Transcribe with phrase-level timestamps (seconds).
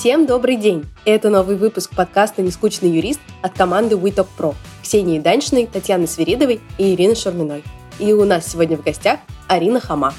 [0.00, 0.86] Всем добрый день!
[1.04, 6.94] Это новый выпуск подкаста «Нескучный юрист» от команды WeTalk Pro Ксении Даньшиной, Татьяны Свиридовой и
[6.94, 7.62] Ирины Шурминой.
[7.98, 10.14] И у нас сегодня в гостях Арина Хама.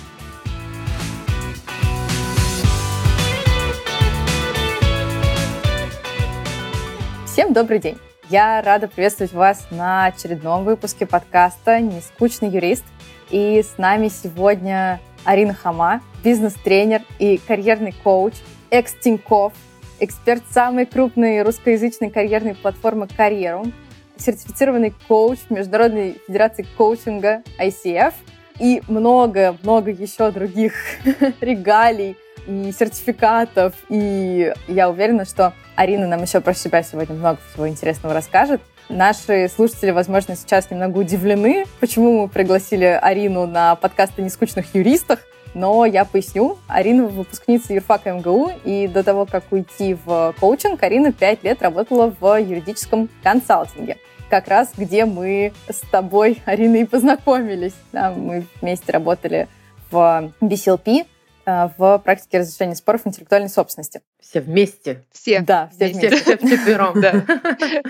[7.26, 7.98] Всем добрый день!
[8.30, 12.86] Я рада приветствовать вас на очередном выпуске подкаста «Нескучный юрист».
[13.32, 18.36] И с нами сегодня Арина Хама, бизнес-тренер и карьерный коуч,
[18.70, 19.54] экс-Тинькофф,
[20.02, 23.72] эксперт самой крупной русскоязычной карьерной платформы «Карьерум»,
[24.18, 28.14] сертифицированный коуч Международной Федерации коучинга ICF
[28.60, 30.74] и много-много еще других
[31.42, 33.74] регалий и сертификатов.
[33.90, 38.62] И я уверена, что Арина нам еще про себя сегодня много всего интересного расскажет.
[38.90, 45.20] Наши слушатели, возможно, сейчас немного удивлены, почему мы пригласили Арину на подкасты «Нескучных юристах»,
[45.54, 46.58] но я поясню.
[46.68, 52.14] Арина выпускница юрфака МГУ, и до того, как уйти в коучинг, Арина пять лет работала
[52.20, 53.98] в юридическом консалтинге.
[54.30, 57.76] Как раз где мы с тобой, Арина, и познакомились.
[57.92, 59.48] Да, мы вместе работали
[59.92, 61.06] в BCLP,
[61.46, 64.02] э, в практике разрешения споров интеллектуальной собственности.
[64.22, 65.04] Все вместе.
[65.12, 65.42] Все.
[65.42, 66.16] Да, все вместе.
[66.16, 67.26] Все вчетвером, да.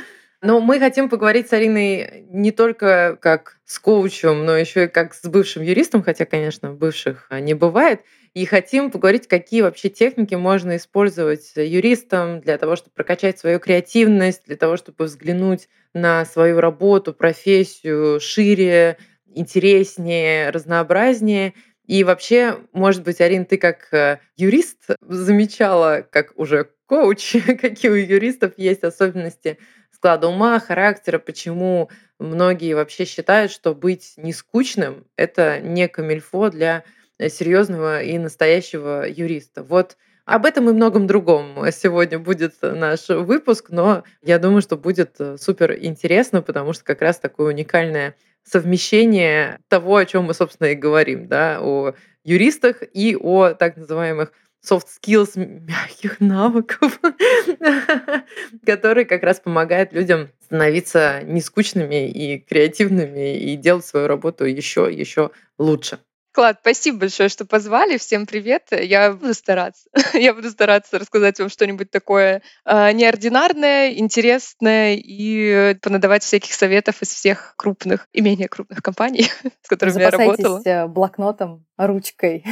[0.44, 5.14] Но мы хотим поговорить с Ариной не только как с коучем, но еще и как
[5.14, 8.02] с бывшим юристом, хотя, конечно, бывших а, не бывает.
[8.34, 14.46] И хотим поговорить, какие вообще техники можно использовать юристам для того, чтобы прокачать свою креативность,
[14.48, 21.54] для того, чтобы взглянуть на свою работу, профессию шире, интереснее, разнообразнее.
[21.86, 27.96] И вообще, может быть, Арин, ты как э, юрист замечала, как уже коуч, какие у
[27.96, 29.58] юристов есть особенности
[30.02, 36.84] склада ума, характера, почему многие вообще считают, что быть нескучным— это не камильфо для
[37.20, 39.62] э, серьезного и настоящего юриста.
[39.62, 45.18] Вот об этом и многом другом сегодня будет наш выпуск, но я думаю, что будет
[45.20, 50.70] э, супер интересно, потому что как раз такое уникальное совмещение того, о чем мы, собственно,
[50.70, 54.32] и говорим, да, о юристах и о так называемых
[54.64, 57.00] soft skills, мягких навыков,
[58.66, 65.32] которые как раз помогают людям становиться нескучными и креативными и делать свою работу еще, еще
[65.58, 66.00] лучше.
[66.34, 67.98] Клад, спасибо большое, что позвали.
[67.98, 68.68] Всем привет.
[68.72, 69.90] Я буду стараться.
[70.14, 77.10] Я буду стараться рассказать вам что-нибудь такое э, неординарное, интересное и понадавать всяких советов из
[77.10, 79.30] всех крупных и менее крупных компаний,
[79.62, 80.62] с которыми я работала.
[80.64, 82.46] Э, блокнотом, ручкой.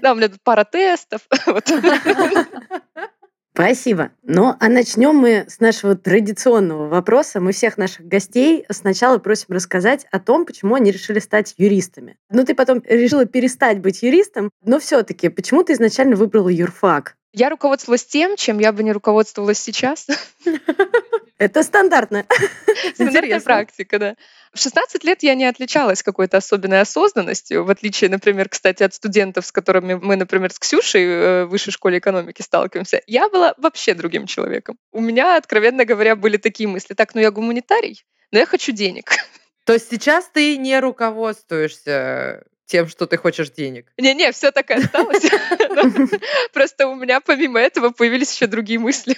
[0.00, 1.20] Да, у меня тут пара тестов.
[3.56, 4.10] Спасибо.
[4.22, 7.40] Ну, а начнем мы с нашего традиционного вопроса.
[7.40, 12.18] Мы всех наших гостей сначала просим рассказать о том, почему они решили стать юристами.
[12.28, 17.16] Ну, ты потом решила перестать быть юристом, но все-таки почему ты изначально выбрала юрфак?
[17.32, 20.06] Я руководствовалась тем, чем я бы не руководствовалась сейчас.
[21.38, 22.24] Это стандартно.
[22.94, 24.16] Стандартная практика, да.
[24.54, 29.44] В 16 лет я не отличалась какой-то особенной осознанностью, в отличие, например, кстати, от студентов,
[29.44, 33.02] с которыми мы, например, с Ксюшей э, в высшей школе экономики сталкиваемся.
[33.06, 34.78] Я была вообще другим человеком.
[34.92, 36.94] У меня, откровенно говоря, были такие мысли.
[36.94, 39.10] Так, ну я гуманитарий, но я хочу денег.
[39.64, 43.92] То есть сейчас ты не руководствуешься тем, что ты хочешь денег.
[43.98, 45.24] Не-не, все так и осталось.
[46.52, 49.16] Просто у меня помимо этого появились еще другие мысли.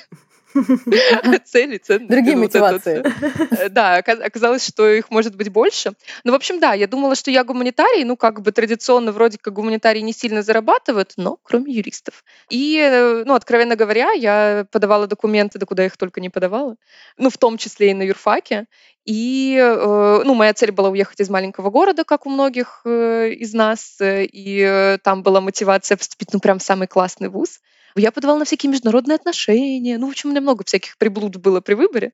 [1.44, 1.98] цели, ценности.
[1.98, 3.04] Другие мотивации.
[3.50, 5.92] Э, да, оказалось, что их может быть больше.
[6.24, 9.52] Ну, в общем, да, я думала, что я гуманитарий, ну, как бы традиционно вроде как
[9.54, 12.24] гуманитарии не сильно зарабатывают, но кроме юристов.
[12.48, 16.76] И, э, ну, откровенно говоря, я подавала документы, да куда их только не подавала,
[17.18, 18.66] ну, в том числе и на юрфаке.
[19.04, 23.98] И, э, ну, моя цель была уехать из маленького города, как у многих из нас,
[24.00, 27.60] и там была мотивация поступить, ну, прям в самый классный вуз.
[27.98, 29.98] Я подавала на всякие международные отношения.
[29.98, 32.12] Ну, в общем, у меня много всяких приблуд было при выборе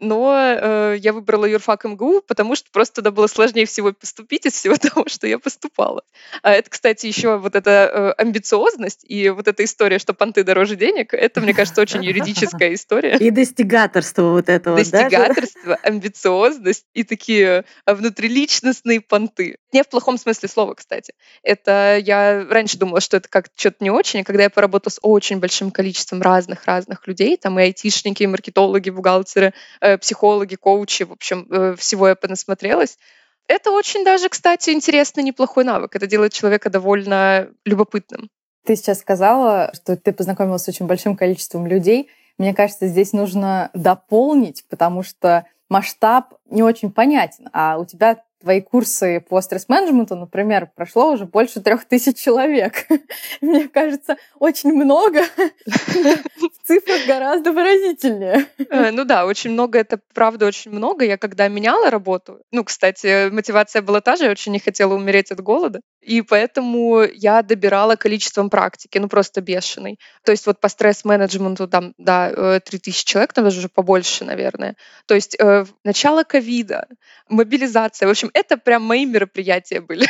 [0.00, 4.54] но э, я выбрала юрфак МГУ, потому что просто туда было сложнее всего поступить из
[4.54, 6.02] всего того, что я поступала.
[6.42, 10.76] А это, кстати, еще вот эта э, амбициозность и вот эта история, что понты дороже
[10.76, 13.16] денег, это, мне кажется, очень юридическая история.
[13.18, 19.56] И достигаторство вот этого, Достигаторство, амбициозность и такие э, внутриличностные понты.
[19.72, 21.14] Не в плохом смысле слова, кстати.
[21.42, 24.98] Это я раньше думала, что это как что-то не очень, а когда я поработала с
[25.02, 29.52] очень большим количеством разных-разных людей, там и айтишники, и маркетологи, бухгалтеры,
[29.98, 32.98] психологи, коучи, в общем, э, всего я понасмотрелась.
[33.46, 35.94] Это очень даже, кстати, интересный, неплохой навык.
[35.94, 38.30] Это делает человека довольно любопытным.
[38.64, 42.08] Ты сейчас сказала, что ты познакомилась с очень большим количеством людей.
[42.38, 48.60] Мне кажется, здесь нужно дополнить, потому что масштаб не очень понятен, а у тебя твои
[48.60, 52.86] курсы по стресс-менеджменту, например, прошло уже больше трех тысяч человек.
[53.40, 55.22] Мне кажется, очень много.
[55.64, 58.46] В цифрах гораздо выразительнее.
[58.68, 61.06] Э, ну да, очень много, это правда очень много.
[61.06, 65.30] Я когда меняла работу, ну, кстати, мотивация была та же, я очень не хотела умереть
[65.30, 69.98] от голода, и поэтому я добирала количеством практики, ну, просто бешеный.
[70.22, 74.76] То есть вот по стресс-менеджменту там, да, 3000 э, человек, там даже уже побольше, наверное.
[75.06, 76.88] То есть э, начало ковида,
[77.30, 80.06] мобилизация, в общем, это прям мои мероприятия были.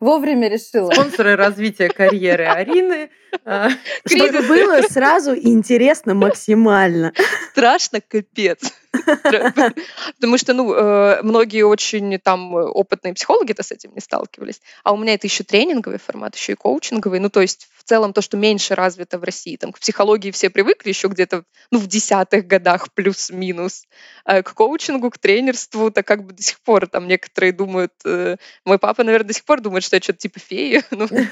[0.00, 0.90] Вовремя решила.
[0.92, 3.10] Спонсоры развития карьеры Арины.
[3.44, 3.68] А,
[4.06, 7.12] Чтобы было сразу интересно максимально.
[7.50, 8.58] Страшно капец.
[10.16, 14.60] Потому что, ну, э, многие очень там опытные психологи-то с этим не сталкивались.
[14.84, 17.20] А у меня это еще тренинговый формат, еще и коучинговый.
[17.20, 19.56] Ну, то есть в целом то, что меньше развито в России.
[19.56, 23.86] Там к психологии все привыкли еще где-то ну, в десятых годах плюс-минус.
[24.24, 27.92] А к коучингу, к тренерству, так как бы до сих пор там некоторые думают...
[28.04, 30.82] Э, мой папа, наверное, до сих пор думает, что я что-то типа феи.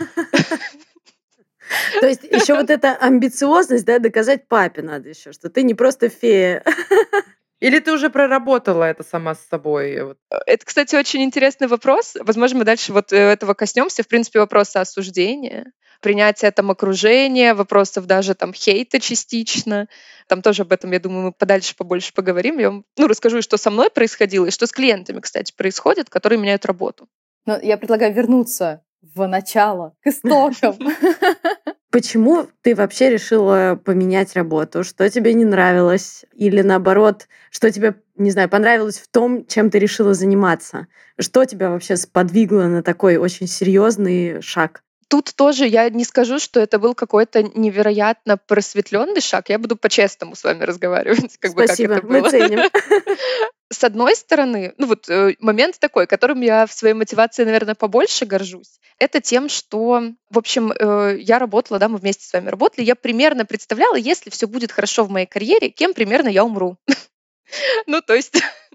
[2.00, 6.08] То есть еще вот эта амбициозность, да, доказать папе надо еще, что ты не просто
[6.08, 6.64] фея.
[7.60, 10.16] Или ты уже проработала это сама с собой?
[10.46, 12.16] Это, кстати, очень интересный вопрос.
[12.20, 14.02] Возможно, мы дальше вот э, этого коснемся.
[14.02, 15.70] В принципе, вопросы осуждения,
[16.00, 19.88] принятия там окружения, вопросов даже там хейта частично.
[20.26, 22.58] Там тоже об этом, я думаю, мы подальше побольше поговорим.
[22.58, 26.38] Я вам ну, расскажу, что со мной происходило и что с клиентами, кстати, происходит, которые
[26.38, 27.08] меняют работу.
[27.44, 30.78] Но я предлагаю вернуться в начало, к истокам.
[31.90, 34.84] Почему ты вообще решила поменять работу?
[34.84, 36.24] Что тебе не нравилось?
[36.34, 40.86] Или наоборот, что тебе, не знаю, понравилось в том, чем ты решила заниматься?
[41.18, 44.84] Что тебя вообще сподвигло на такой очень серьезный шаг?
[45.10, 49.48] Тут тоже я не скажу, что это был какой-то невероятно просветленный шаг.
[49.48, 51.36] Я буду по-честному с вами разговаривать.
[51.40, 52.20] Как Спасибо, бы, как это было.
[52.20, 52.70] мы ценим.
[53.72, 58.24] С одной стороны, ну вот э, момент такой, которым я в своей мотивации, наверное, побольше
[58.24, 62.84] горжусь, это тем, что, в общем, э, я работала, да, мы вместе с вами работали,
[62.84, 66.76] я примерно представляла, если все будет хорошо в моей карьере, кем примерно я умру.
[67.86, 68.40] Ну, то есть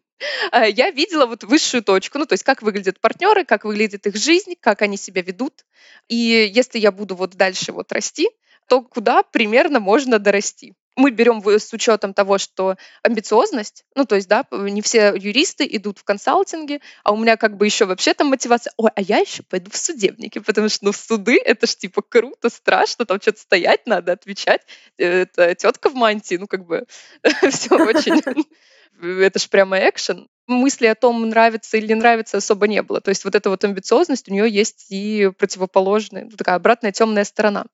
[0.51, 4.55] я видела вот высшую точку, ну, то есть как выглядят партнеры, как выглядит их жизнь,
[4.59, 5.65] как они себя ведут.
[6.07, 8.29] И если я буду вот дальше вот расти,
[8.67, 14.27] то куда примерно можно дорасти мы берем с учетом того, что амбициозность, ну, то есть,
[14.27, 18.27] да, не все юристы идут в консалтинге, а у меня как бы еще вообще там
[18.27, 21.75] мотивация, ой, а я еще пойду в судебники, потому что, ну, в суды это ж
[21.75, 24.61] типа круто, страшно, там что-то стоять надо, отвечать,
[24.97, 26.85] э, это тетка в мантии, ну, как бы
[27.49, 28.21] все очень
[29.01, 30.27] это же прямо экшен.
[30.47, 33.01] Мысли о том, нравится или не нравится, особо не было.
[33.01, 37.23] То есть вот эта вот амбициозность, у нее есть и противоположная, ну, такая обратная темная
[37.23, 37.65] сторона.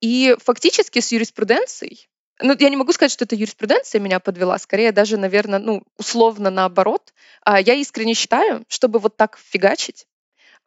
[0.00, 2.08] И фактически с юриспруденцией,
[2.40, 6.50] ну, я не могу сказать, что это юриспруденция меня подвела, скорее даже, наверное, ну, условно
[6.50, 7.14] наоборот.
[7.42, 10.06] А я искренне считаю, чтобы вот так фигачить,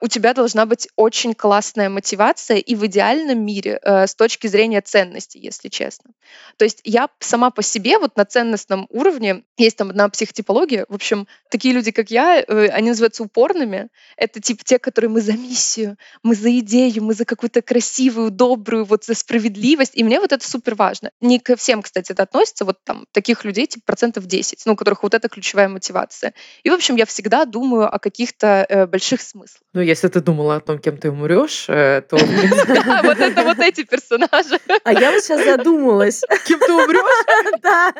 [0.01, 4.81] у тебя должна быть очень классная мотивация и в идеальном мире э, с точки зрения
[4.81, 6.11] ценности, если честно.
[6.57, 10.95] То есть я сама по себе вот на ценностном уровне, есть там одна психотипология, в
[10.95, 13.89] общем, такие люди, как я, э, они называются упорными.
[14.15, 18.85] Это типа те, которые мы за миссию, мы за идею, мы за какую-то красивую, добрую,
[18.85, 19.93] вот за справедливость.
[19.95, 21.11] И мне вот это супер важно.
[21.19, 24.75] Не ко всем, кстати, это относится, вот там таких людей типа процентов 10, ну, у
[24.75, 26.33] которых вот эта ключевая мотивация.
[26.63, 29.61] И, в общем, я всегда думаю о каких-то э, больших смыслах.
[29.73, 32.17] Ну, если ты думала о том, кем ты умрешь, э, то...
[33.03, 34.59] Вот это вот эти персонажи.
[34.83, 36.21] А я вот сейчас задумалась.
[36.47, 37.59] Кем ты умрешь?
[37.63, 37.93] Да.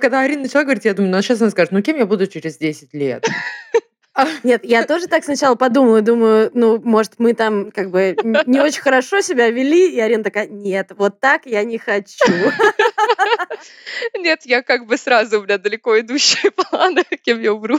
[0.00, 2.56] Когда Арина начала говорить, я думаю, ну сейчас она скажет, ну кем я буду через
[2.56, 3.26] 10 лет?
[4.42, 8.16] Нет, я тоже так сначала подумала, думаю, ну, может, мы там как бы
[8.46, 12.24] не очень хорошо себя вели, и Арина такая, нет, вот так я не хочу.
[14.16, 17.78] Нет, я как бы сразу, у меня далеко идущие планы, кем я умру.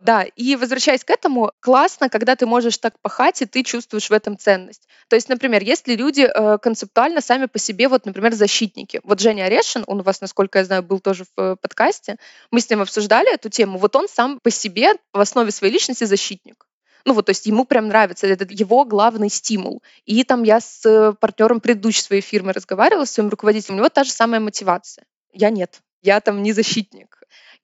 [0.00, 4.12] Да, и возвращаясь к этому, классно, когда ты можешь так пахать, и ты чувствуешь в
[4.12, 4.86] этом ценность.
[5.08, 9.00] То есть, например, если люди э, концептуально сами по себе, вот, например, защитники.
[9.02, 12.16] Вот Женя Орешин, он у вас, насколько я знаю, был тоже в э, подкасте,
[12.52, 13.78] мы с ним обсуждали эту тему.
[13.78, 16.68] Вот он сам по себе в основе своей личности защитник.
[17.04, 19.82] Ну вот, то есть ему прям нравится, это его главный стимул.
[20.04, 23.88] И там я с э, партнером предыдущей своей фирмы разговаривала, с своим руководителем, у него
[23.88, 25.06] та же самая мотивация.
[25.32, 27.17] Я нет, я там не защитник.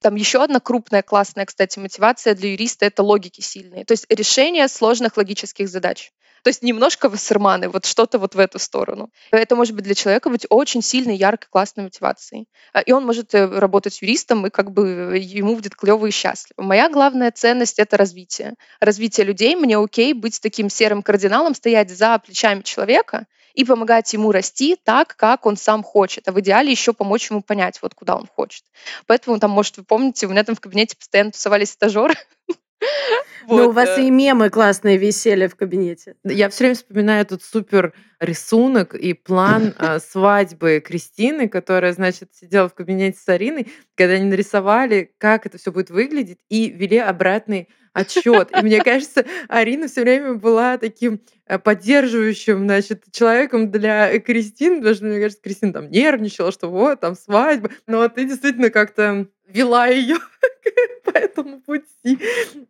[0.05, 3.87] Там еще одна крупная классная, кстати, мотивация для юриста— это логики сильные.
[3.87, 6.13] То есть решение сложных логических задач.
[6.43, 9.09] То есть немножко вассерманы, вот что-то вот в эту сторону.
[9.31, 12.49] Это может быть для человека быть очень сильной, яркой, классной мотивацией.
[12.75, 16.61] А, и он может э, работать юристом, и как бы ему будет клево и счастливо.
[16.61, 18.57] Моя главная ценность— это развитие.
[18.81, 19.57] Развитие людей.
[19.57, 25.17] Мне окей быть таким серым кардиналом, стоять за плечами человека и помогать ему расти так,
[25.17, 28.65] как он сам хочет, а в идеале еще помочь ему понять, вот куда он хочет.
[29.07, 32.15] Поэтому там, может, вы помните, у меня там в кабинете постоянно тусовались стажеры,
[33.49, 36.17] Но у вас и мемы классные висели в кабинете.
[36.25, 42.69] Я все время вспоминаю этот супер рисунок и план а, свадьбы Кристины, которая, значит, сидела
[42.69, 47.69] в кабинете с Ариной, когда они нарисовали, как это все будет выглядеть, и вели обратный
[47.93, 48.51] отчет.
[48.57, 54.95] И мне кажется, Арина все время была таким э, поддерживающим, значит, человеком для Кристины, потому
[54.95, 57.71] что, мне кажется, Кристина там нервничала, что вот, там свадьба.
[57.87, 60.17] Но ты действительно как-то вела ее
[61.15, 62.19] по этому пути.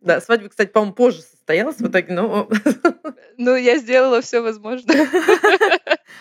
[0.01, 2.47] Да, свадьба, кстати, по-моему, позже состоялась в итоге, но...
[3.37, 5.09] Ну, я сделала все возможное.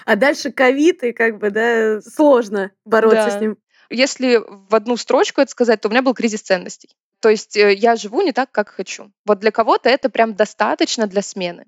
[0.07, 3.39] А дальше ковид, и как бы, да, сложно бороться Да.
[3.39, 3.57] с ним.
[3.91, 6.91] Если в одну строчку это сказать, то у меня был кризис ценностей.
[7.21, 9.13] То есть э, я живу не так, как хочу.
[9.25, 11.67] Вот для кого-то это прям достаточно для смены.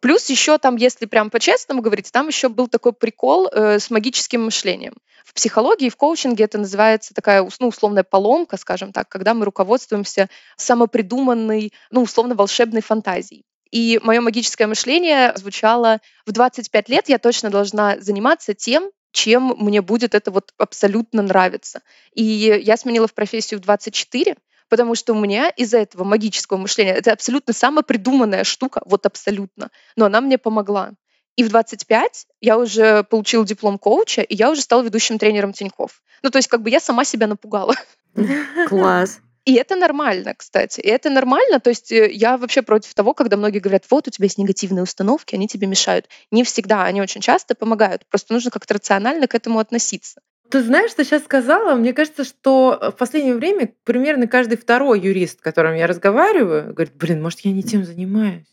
[0.00, 4.44] Плюс еще там, если прям по-честному говорить, там еще был такой прикол э, с магическим
[4.44, 4.94] мышлением.
[5.24, 10.28] В психологии, в коучинге это называется такая ну, условная поломка, скажем так, когда мы руководствуемся
[10.56, 13.44] самопридуманной, ну, условно волшебной фантазией.
[13.70, 19.82] И мое магическое мышление звучало в 25 лет я точно должна заниматься тем, чем мне
[19.82, 21.82] будет это вот абсолютно нравиться.
[22.14, 24.36] И я сменила в профессию в 24,
[24.68, 29.70] потому что у меня из-за этого магического мышления это абсолютно самая придуманная штука, вот абсолютно,
[29.96, 30.92] но она мне помогла.
[31.36, 36.02] И в 25 я уже получила диплом коуча, и я уже стала ведущим тренером Тиньков.
[36.22, 37.74] Ну, то есть как бы я сама себя напугала.
[38.68, 39.20] Класс.
[39.48, 40.80] И это нормально, кстати.
[40.80, 41.58] И это нормально.
[41.58, 44.82] То есть э, я вообще против того, когда многие говорят, вот у тебя есть негативные
[44.82, 46.06] установки, они тебе мешают.
[46.30, 48.04] Не всегда, они очень часто помогают.
[48.10, 50.20] Просто нужно как-то рационально к этому относиться.
[50.50, 51.74] Ты знаешь, что сейчас сказала?
[51.74, 56.94] Мне кажется, что в последнее время примерно каждый второй юрист, с которым я разговариваю, говорит,
[56.94, 58.46] блин, может, я не тем занимаюсь.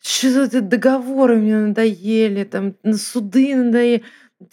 [0.00, 4.04] Что это договоры мне надоели, там на суды надоели,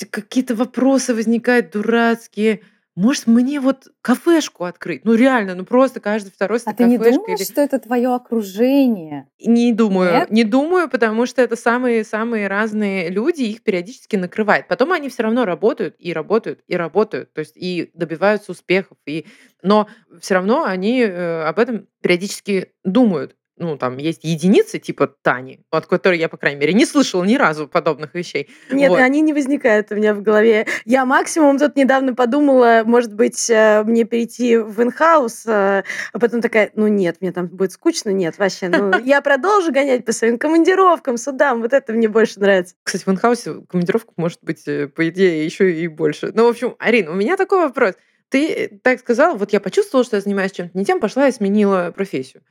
[0.10, 2.62] какие-то вопросы возникают дурацкие.
[3.01, 5.05] Может, мне вот кафешку открыть?
[5.05, 9.27] Ну, реально, ну просто каждый второй А ты не думаешь, или- что это твое окружение?
[9.43, 10.29] Не думаю, Нет?
[10.29, 14.67] не думаю, потому что это самые-самые разные люди, их периодически накрывает.
[14.67, 19.25] Потом они все равно работают и работают и работают, то есть и добиваются успехов, и...
[19.63, 19.88] но
[20.20, 23.36] все равно они э, об этом периодически думают.
[23.62, 27.36] Ну, там есть единицы типа Тани, от которой я, по крайней мере, не слышала ни
[27.36, 28.50] разу подобных вещей.
[28.72, 29.00] Нет, Вот.
[29.00, 30.65] они не возникают у меня в голове.
[30.84, 36.41] Я максимум тут недавно подумала, может быть, э, мне перейти в инхаус, э, а потом
[36.41, 38.68] такая, ну нет, мне там будет скучно, нет, вообще.
[38.68, 42.74] Ну, я продолжу гонять по своим командировкам, судам, вот это мне больше нравится.
[42.82, 46.32] Кстати, в инхаусе командировка может быть, э, по идее, еще и больше.
[46.34, 47.94] Ну, в общем, Арина, у меня такой вопрос.
[48.30, 51.94] Ты так сказала, вот я почувствовала, что я занимаюсь чем-то не тем, пошла и сменила
[51.96, 52.41] профессию.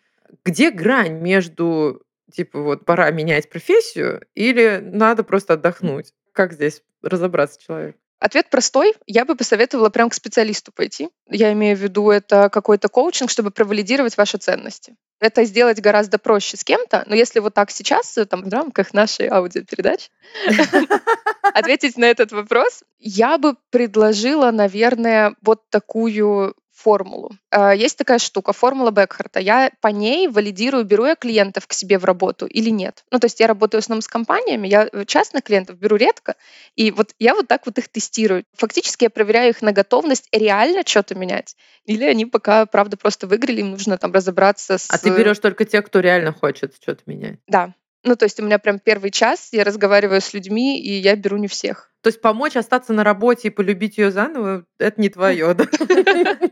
[0.45, 6.13] Где грань между, типа, вот пора менять профессию или надо просто отдохнуть?
[6.33, 7.97] Как здесь разобраться человек?
[8.21, 8.95] Ответ простой.
[9.07, 11.09] Я бы посоветовала прям к специалисту пойти.
[11.31, 14.95] Я имею в виду это какой-то коучинг, чтобы провалидировать ваши ценности.
[15.21, 18.93] Это сделать гораздо проще с кем-то, но если вот так сейчас, э, там, в рамках
[18.93, 20.11] нашей аудиопередачи,
[21.55, 27.31] ответить на этот вопрос, я бы предложила, наверное, вот такую формулу.
[27.51, 29.41] А, Есть такая штука, формула Бекхарта.
[29.41, 33.05] Я по ней валидирую, беру я клиентов к себе в работу или нет.
[33.11, 36.37] Ну, то есть я работаю в основном с компаниями, я э, частных клиентов беру редко,
[36.77, 38.45] и вот я вот так вот их тестирую.
[38.55, 41.57] Фактически я проверяю их на готовность реально что-то менять.
[41.85, 44.89] Или они пока, правда, просто выиграли, им нужно там разобраться с...
[44.91, 47.39] А ты берешь только тех, кто реально хочет что-то менять.
[47.47, 47.75] Да.
[48.03, 51.37] Ну, то есть у меня прям первый час, я разговариваю с людьми, и я беру
[51.37, 51.93] не всех.
[52.03, 55.67] То есть помочь остаться на работе и полюбить ее заново, это не твое, да?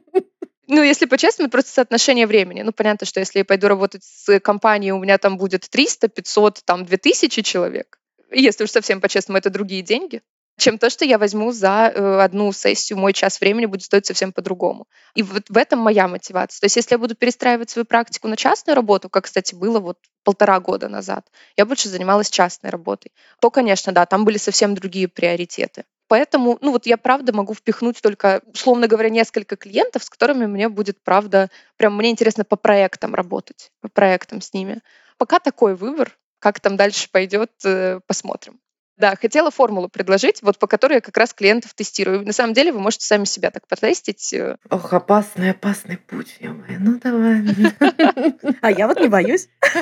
[0.71, 2.61] Ну, если по-честному, просто соотношение времени.
[2.61, 6.61] Ну, понятно, что если я пойду работать с компанией, у меня там будет 300, 500,
[6.67, 7.99] там 2000 человек.
[8.31, 10.21] И Если уж совсем по-честному, это другие деньги
[10.59, 14.33] чем то, что я возьму за э, одну сессию, мой час времени будет стоить совсем
[14.33, 14.87] по-другому.
[15.15, 16.61] И вот в этом моя мотивация.
[16.61, 19.99] То есть если я буду перестраивать свою практику на частную работу, как, кстати, было вот
[20.25, 25.09] полтора года назад, я больше занималась частной работой, то, конечно, да, там были совсем другие
[25.09, 25.85] приоритеты.
[26.09, 30.69] Поэтому, ну вот я правда могу впихнуть только, условно говоря, несколько клиентов, с которыми мне
[30.69, 34.81] будет, правда, прям мне интересно по проектам работать, по проектам с ними.
[35.19, 38.59] Пока такой выбор, как там дальше пойдет, э, посмотрим.
[38.99, 42.27] Да, хотела формулу предложить, вот по которой я как раз клиентов тестирую.
[42.27, 44.33] На самом деле вы можете сами себя так потестить.
[44.33, 44.57] э.
[44.71, 47.43] Ох, опасный, опасный путь, ё Ну, давай.
[48.61, 49.49] А я вот не боюсь.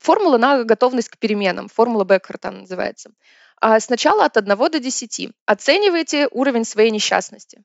[0.00, 1.68] Формула на готовность к переменам.
[1.68, 3.10] Формула Беккарта называется.
[3.60, 5.30] А сначала от 1 до 10.
[5.46, 7.62] Оценивайте уровень своей несчастности.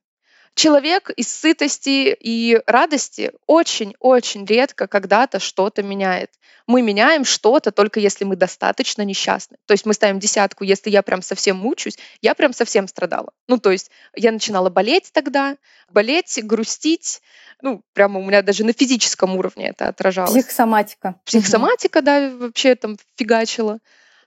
[0.55, 6.31] Человек из сытости и радости очень-очень редко когда-то что-то меняет.
[6.67, 9.58] Мы меняем что-то только если мы достаточно несчастны.
[9.65, 13.31] То есть мы ставим десятку, если я прям совсем мучусь, я прям совсем страдала.
[13.48, 15.58] Ну, то есть я начинала болеть тогда,
[15.89, 17.22] болеть, грустить.
[17.62, 20.31] Ну, прямо у меня даже на физическом уровне это отражалось.
[20.31, 21.15] Психосоматика.
[21.25, 23.79] Психосоматика, да, вообще там фигачила.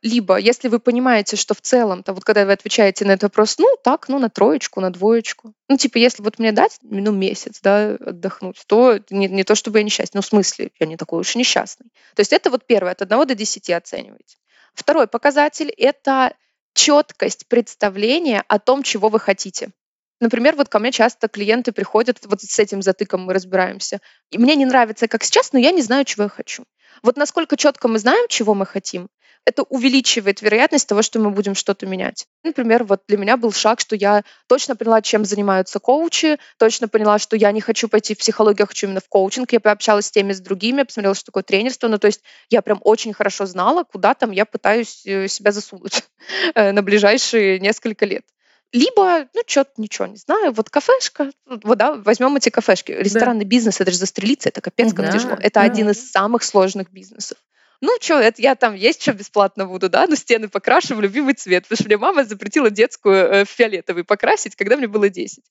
[0.04, 3.74] Либо, если вы понимаете, что в целом-то, вот когда вы отвечаете на этот вопрос, ну,
[3.82, 5.54] так, ну, на троечку, на двоечку.
[5.70, 9.78] Ну, типа, если вот мне дать, ну, месяц, да, отдохнуть, то не, не то, чтобы
[9.78, 11.86] я несчастный, ну, в смысле, я не такой уж и несчастный.
[12.14, 14.36] То есть это вот первое, от 1 до 10 оцениваете.
[14.74, 16.34] Второй показатель— это
[16.74, 19.70] четкость представления о том, чего вы хотите.
[20.20, 24.00] Например, вот ко мне часто клиенты приходят, вот с этим затыком мы разбираемся.
[24.30, 26.64] И мне не нравится, как сейчас, но я не знаю, чего я хочу.
[27.02, 29.08] Вот насколько четко мы знаем, чего мы хотим,
[29.46, 32.26] это увеличивает вероятность того, что мы будем что-то менять.
[32.42, 37.18] Например, вот для меня был шаг, что я точно поняла, чем занимаются коучи, точно поняла,
[37.18, 39.52] что я не хочу пойти в психологию, я хочу именно в коучинг.
[39.52, 41.88] Я пообщалась с теми, с другими, посмотрела, что такое тренерство.
[41.88, 46.04] Ну, то есть я прям очень хорошо знала, куда там я пытаюсь э, себя засунуть
[46.54, 48.24] э, на ближайшие несколько лет.
[48.72, 52.90] Либо, ну, что-то ничего не знаю, вот кафешка, вот, да, возьмем эти кафешки.
[52.90, 53.48] Ресторанный да.
[53.48, 55.34] бизнес, это же застрелиться, это капец как да, тяжело.
[55.34, 55.62] Это да.
[55.62, 57.38] один из самых сложных бизнесов
[57.84, 61.34] ну что, это я там есть что бесплатно буду, да, но стены покрашу в любимый
[61.34, 65.44] цвет, потому что мне мама запретила детскую э, фиолетовый покрасить, когда мне было 10.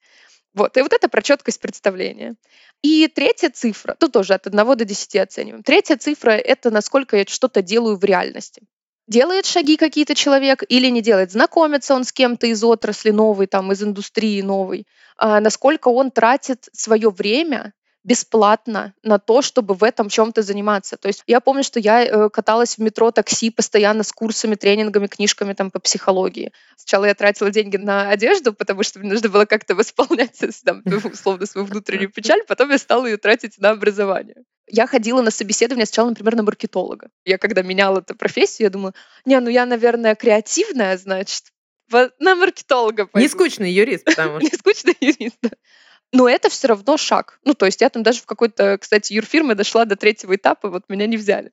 [0.54, 2.36] Вот, и вот это про четкость представления.
[2.82, 5.63] И третья цифра, тут тоже от 1 до 10 оцениваем.
[5.63, 8.62] Третья цифра— это насколько я что-то делаю в реальности.
[9.08, 11.32] Делает шаги какие-то человек или не делает?
[11.32, 14.86] Знакомится он с кем-то из отрасли новой, там, из индустрии новой?
[15.18, 20.98] А насколько он тратит свое время бесплатно на то, чтобы в этом чем-то заниматься.
[20.98, 25.07] То есть я помню, что я э, каталась в метро такси постоянно с курсами, тренингами,
[25.07, 26.51] книжками там по психологии.
[26.75, 31.45] Сначала я тратила деньги на одежду, потому что мне нужно было как-то восполнять там, условно
[31.45, 34.43] свою внутреннюю печаль, потом я стала ее тратить на образование.
[34.67, 37.10] Я ходила на собеседование сначала, например, на маркетолога.
[37.25, 38.93] Я когда меняла эту профессию, я думала,
[39.25, 41.43] не, ну я, наверное, креативная, значит,
[42.19, 43.24] на маркетолога пойду.
[43.24, 44.50] Не скучный юрист, потому что.
[44.50, 45.51] Не скучный юрист, да
[46.13, 47.39] но это все равно шаг.
[47.43, 50.84] Ну, то есть я там даже в какой-то, кстати, юрфирме дошла до третьего этапа, вот
[50.88, 51.51] меня не взяли.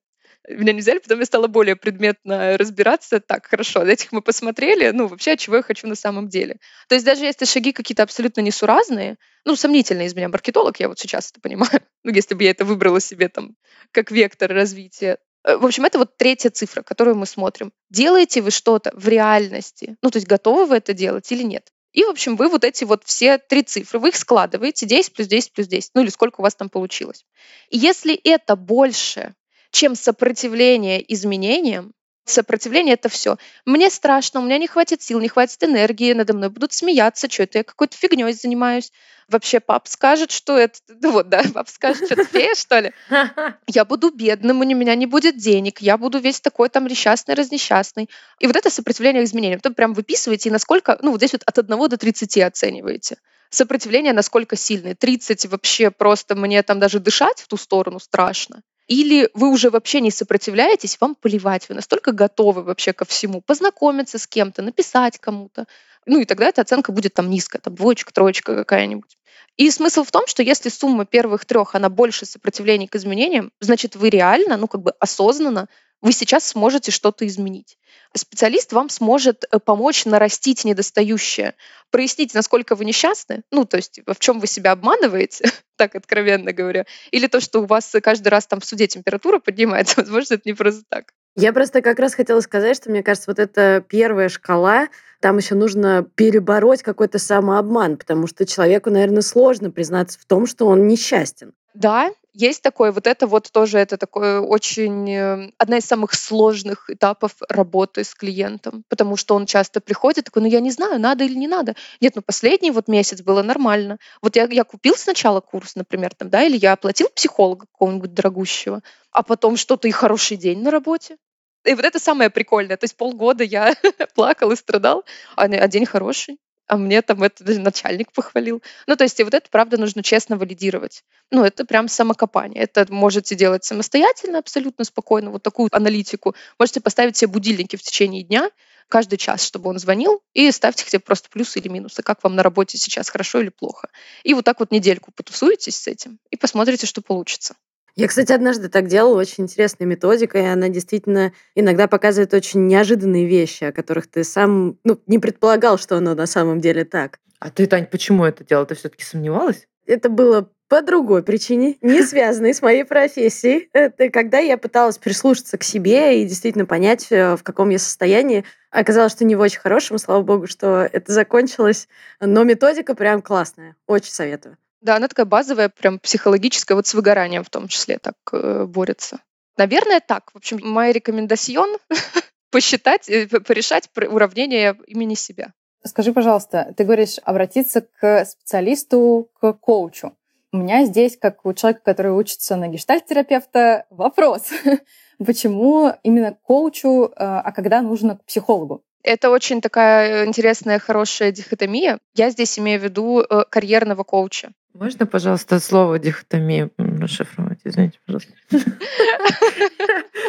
[0.48, 3.20] Меня не взяли, потом я стала более предметно разбираться.
[3.20, 6.58] Так, хорошо, этих мы посмотрели, ну, вообще, чего я хочу на самом деле.
[6.88, 10.98] То есть даже если шаги какие-то абсолютно несуразные, ну, сомнительные из меня маркетолог, я вот
[10.98, 13.56] сейчас это понимаю, ну, если бы я это выбрала себе там
[13.92, 17.72] как вектор развития, э, в общем, это вот третья цифра, которую мы смотрим.
[17.88, 19.96] Делаете вы что-то в реальности?
[20.02, 21.70] Ну, то есть готовы вы это делать или нет?
[21.92, 25.26] И, в общем, вы вот эти вот все три цифры, вы их складываете 10 плюс
[25.26, 27.24] 10 плюс 10, ну или сколько у вас там получилось.
[27.68, 29.34] И если это больше,
[29.70, 31.92] чем сопротивление изменениям,
[32.24, 33.36] Сопротивление— это все.
[33.64, 37.42] Мне страшно, у меня не хватит сил, не хватит энергии, надо мной будут смеяться, что
[37.42, 38.92] это я какой-то фигней занимаюсь.
[39.28, 40.78] Вообще пап скажет, что это...
[41.00, 42.92] Ну вот, да, пап скажет, что это фея, что ли?
[43.66, 48.10] Я буду бедным, у меня не будет денег, я буду весь такой там несчастный, разнесчастный.
[48.40, 49.60] И вот это сопротивление изменениям.
[49.60, 50.98] Потом прям выписываете, и насколько...
[51.02, 53.16] Ну, вот здесь вот от 1 до 30 оцениваете
[53.50, 54.94] сопротивление насколько сильное.
[54.94, 58.62] 30 вообще просто мне там даже дышать в ту сторону страшно.
[58.90, 64.18] Или вы уже вообще не сопротивляетесь, вам плевать, вы настолько готовы вообще ко всему, познакомиться
[64.18, 65.66] с кем-то, написать кому-то.
[66.06, 69.16] Ну и тогда эта оценка будет там низкая, там двоечка, троечка какая-нибудь.
[69.56, 73.94] И смысл в том, что если сумма первых трех, она больше сопротивления к изменениям, значит,
[73.94, 75.68] вы реально, ну как бы осознанно
[76.02, 77.78] вы сейчас сможете что-то изменить.
[78.16, 81.54] Специалист вам сможет э, помочь нарастить недостающее,
[81.90, 86.86] прояснить, насколько вы несчастны, ну, то есть в чем вы себя обманываете, так откровенно говоря,
[87.10, 90.54] или то, что у вас каждый раз там в суде температура поднимается, возможно, это не
[90.54, 91.12] просто так.
[91.36, 94.88] Я просто как раз хотела сказать, что мне кажется, вот эта первая шкала,
[95.20, 100.66] там еще нужно перебороть какой-то самообман, потому что человеку, наверное, сложно признаться в том, что
[100.66, 101.52] он несчастен.
[101.74, 106.88] Да, есть такое, вот это вот тоже это такое очень э, одна из самых сложных
[106.90, 111.24] этапов работы с клиентом, потому что он часто приходит такой, ну я не знаю, надо
[111.24, 111.74] или не надо.
[112.00, 113.98] Нет, ну последний вот месяц было нормально.
[114.22, 118.82] Вот я, я купил сначала курс, например, там, да, или я оплатил психолога какого-нибудь дорогущего,
[119.12, 121.16] а потом что-то и хороший день на работе.
[121.64, 122.76] И вот это самое прикольное.
[122.76, 123.74] То есть полгода я
[124.14, 125.04] плакал и страдал,
[125.36, 126.38] а, а день хороший
[126.70, 128.62] а мне там это начальник похвалил.
[128.86, 131.02] Ну, то есть и вот это, правда, нужно честно валидировать.
[131.32, 132.62] Ну, это прям самокопание.
[132.62, 136.36] Это можете делать самостоятельно, абсолютно спокойно, вот такую аналитику.
[136.60, 138.50] Можете поставить себе будильники в течение дня,
[138.88, 142.36] каждый час, чтобы он звонил, и ставьте хотя бы просто плюсы или минусы, как вам
[142.36, 143.88] на работе сейчас, хорошо или плохо.
[144.22, 147.56] И вот так вот недельку потусуетесь с этим и посмотрите, что получится.
[148.00, 153.26] Я, кстати, однажды так делала, очень интересная методика, и она действительно иногда показывает очень неожиданные
[153.26, 157.18] вещи, о которых ты сам ну, не предполагал, что оно на самом деле так.
[157.40, 158.64] А ты, Тань, почему это делала?
[158.64, 159.68] Ты все-таки сомневалась?
[159.86, 163.68] Это было по другой причине, не связанной с моей профессией.
[163.74, 168.46] Это когда я пыталась прислушаться к себе и действительно понять, э, в каком я состоянии.
[168.70, 171.86] Оказалось, что не в очень хорошем, слава богу, что это закончилось.
[172.18, 173.76] Но методика прям классная.
[173.86, 174.56] Очень советую.
[174.80, 179.20] Да, она такая базовая, прям психологическая, вот с выгоранием в том числе так э, борется.
[179.56, 180.30] Наверное, так.
[180.32, 181.76] В общем, моя рекомендацион
[182.50, 185.52] посчитать, э, порешать уравнение имени себя.
[185.84, 190.16] Скажи, пожалуйста, ты говоришь обратиться к специалисту, к коучу.
[190.52, 194.48] У меня здесь, как у человека, который учится на гештальт-терапевта, вопрос.
[195.24, 198.82] Почему именно коучу, э, а когда нужно к психологу?
[199.02, 201.98] Это очень такая интересная, хорошая дихотомия.
[202.14, 204.52] Я здесь имею в виду э, карьерного коуча.
[204.74, 207.58] Можно, пожалуйста, слово дихотомия расшифровать?
[207.64, 208.32] Извините, пожалуйста.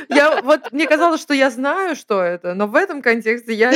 [0.10, 3.74] Я вот мне казалось, что я знаю, что это, но в этом контексте я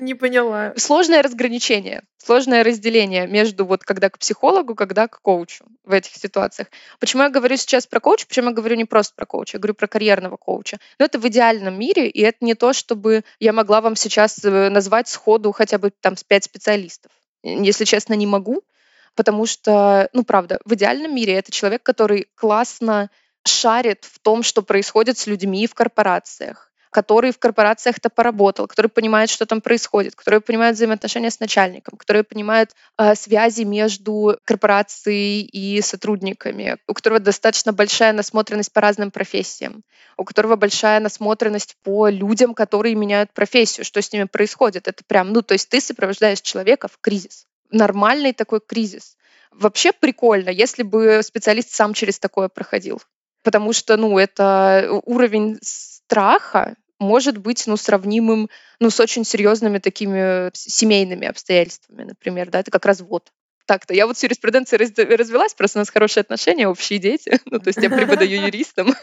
[0.00, 0.72] не поняла.
[0.76, 6.68] Сложное разграничение, сложное разделение между вот когда к психологу, когда к коучу в этих ситуациях.
[7.00, 9.74] Почему я говорю сейчас про коуча, почему я говорю не просто про коуча, я говорю
[9.74, 10.78] про карьерного коуча.
[10.98, 14.68] Но это в идеальном мире, и это не то, чтобы я могла вам сейчас э,
[14.68, 17.12] назвать сходу хотя бы там пять специалистов.
[17.42, 18.62] Если честно, не могу,
[19.18, 23.10] потому что, ну, правда, в идеальном мире это человек, который классно
[23.44, 29.28] шарит в том, что происходит с людьми в корпорациях который в корпорациях-то поработал, который понимает,
[29.28, 35.82] что там происходит, который понимает взаимоотношения с начальником, который понимает э, связи между корпорацией и
[35.82, 39.84] сотрудниками, у которого достаточно большая насмотренность по разным профессиям,
[40.16, 44.88] у которого большая насмотренность по людям, которые меняют профессию, что с ними происходит.
[44.88, 47.47] Это прям, ну, то есть ты сопровождаешь человека в кризис.
[47.70, 49.16] Нормальный такой кризис.
[49.50, 53.00] Вообще прикольно, если бы специалист сам через такое проходил.
[53.42, 58.50] Потому что, ну, это уровень страха может быть ну, сравнимым
[58.80, 63.32] ну, с очень серьезными такими семейными обстоятельствами, например, да, это как развод.
[63.68, 63.92] Так-то.
[63.92, 67.38] Я вот с юриспруденцией развелась, просто у нас хорошие отношения, общие дети.
[67.44, 68.94] ну, то есть я преподаю юристам.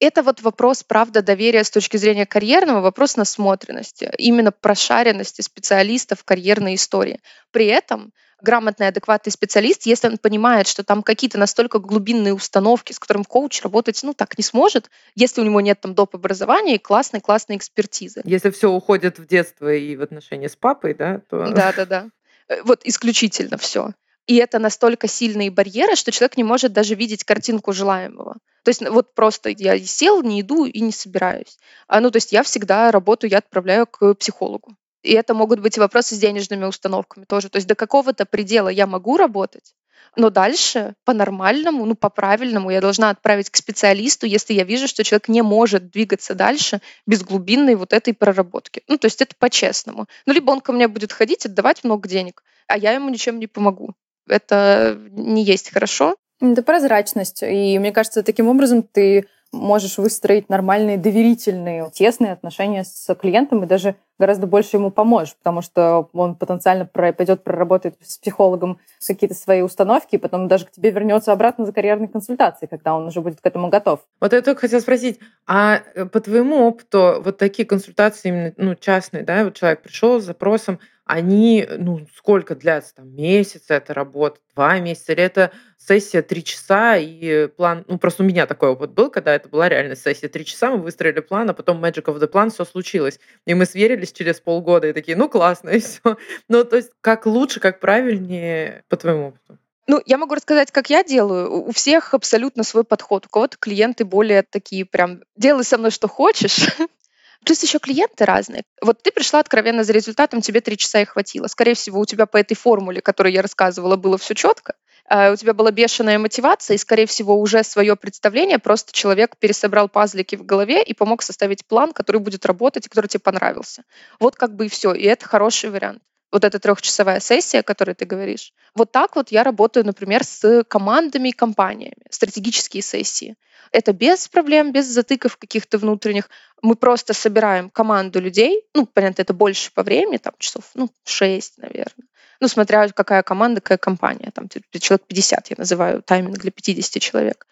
[0.00, 6.24] Это вот вопрос, правда, доверия с точки зрения карьерного, вопрос насмотренности, именно прошаренности специалистов в
[6.24, 7.20] карьерной истории.
[7.52, 12.98] При этом грамотный, адекватный специалист, если он понимает, что там какие-то настолько глубинные установки, с
[12.98, 16.16] которым коуч работать, ну, так не сможет, если у него нет там доп.
[16.16, 18.22] образования и классной-классной экспертизы.
[18.24, 21.52] Если все уходит в детство и в отношения с папой, да, то...
[21.52, 22.08] Да-да-да.
[22.48, 23.92] Э, вот исключительно все.
[24.28, 28.36] И это настолько сильные барьеры, что человек не может даже видеть картинку желаемого.
[28.62, 31.58] То есть вот просто я сел, не иду и не собираюсь.
[31.86, 34.76] А, ну, то есть я всегда работу я отправляю к психологу.
[35.02, 37.48] И это могут быть вопросы с денежными установками тоже.
[37.48, 39.74] То есть до какого-то предела я могу работать,
[40.14, 45.28] но дальше по-нормальному, ну, по-правильному я должна отправить к специалисту, если я вижу, что человек
[45.28, 48.82] не может двигаться дальше без глубинной вот этой проработки.
[48.88, 50.06] Ну, то есть это по-честному.
[50.26, 53.46] Ну, либо он ко мне будет ходить, отдавать много денег, а я ему ничем не
[53.46, 53.94] помогу.
[54.28, 56.16] Это не есть хорошо.
[56.40, 57.42] Это прозрачность.
[57.42, 63.66] И мне кажется, таким образом ты можешь выстроить нормальные, доверительные, тесные отношения с клиентом и
[63.66, 69.62] даже гораздо больше ему поможешь, потому что он потенциально пойдет проработает с психологом какие-то свои
[69.62, 73.40] установки, и потом даже к тебе вернется обратно за карьерной консультацией, когда он уже будет
[73.40, 74.00] к этому готов.
[74.20, 78.74] Вот я только хотела спросить, а э, по твоему опыту вот такие консультации именно ну,
[78.74, 84.38] частные, да, вот человек пришел с запросом, они, ну, сколько длятся, там, месяц это работа,
[84.54, 88.92] два месяца, или это сессия три часа, и план, ну, просто у меня такой опыт
[88.92, 92.20] был, когда это была реально сессия три часа, мы выстроили план, а потом Magic of
[92.20, 93.18] the Plan, все случилось.
[93.46, 96.18] И мы сверились через полгода и такие, ну, классно, и все.
[96.48, 99.58] Ну, то есть, как лучше, как правильнее, по твоему опыту?
[99.86, 101.50] Ну, я могу рассказать, как я делаю.
[101.50, 103.24] У всех абсолютно свой подход.
[103.24, 106.66] У кого-то клиенты более такие прям «делай со мной, что хочешь»,
[107.44, 108.62] Плюс еще клиенты разные.
[108.82, 111.46] Вот ты пришла откровенно за результатом, тебе три часа и хватило.
[111.46, 114.74] Скорее всего, у тебя по этой формуле, которую я рассказывала, было все четко.
[115.08, 119.88] А, у тебя была бешеная мотивация, и, скорее всего, уже свое представление просто человек пересобрал
[119.88, 123.84] пазлики в голове и помог составить план, который будет работать и который тебе понравился.
[124.20, 124.92] Вот как бы и все.
[124.92, 128.52] И это хороший вариант вот эта трехчасовая сессия, о которой ты говоришь.
[128.74, 133.36] Вот так вот я работаю, например, с командами и компаниями, стратегические сессии.
[133.72, 136.30] Это без проблем, без затыков каких-то внутренних.
[136.62, 141.58] Мы просто собираем команду людей, ну, понятно, это больше по времени, там часов, ну, 6,
[141.58, 142.06] наверное.
[142.40, 144.30] Ну, смотря какая команда, какая компания.
[144.32, 147.46] Там человек 50, я называю тайминг для 50 человек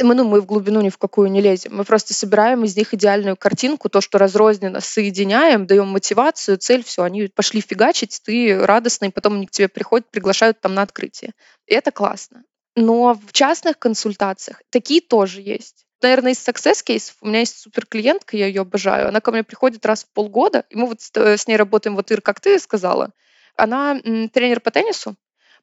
[0.00, 1.76] мы, ну, мы в глубину ни в какую не лезем.
[1.76, 7.02] Мы просто собираем из них идеальную картинку, то, что разрозненно, соединяем, даем мотивацию, цель, все,
[7.02, 11.32] они пошли фигачить, ты радостный, потом они к тебе приходят, приглашают там на открытие.
[11.66, 12.44] И это классно.
[12.74, 15.84] Но в частных консультациях такие тоже есть.
[16.00, 19.08] Наверное, из success кейсов у меня есть супер клиентка, я ее обожаю.
[19.08, 22.10] Она ко мне приходит раз в полгода, и мы вот с, с ней работаем, вот
[22.10, 23.10] Ир, как ты сказала.
[23.56, 24.00] Она
[24.32, 25.14] тренер по теннису,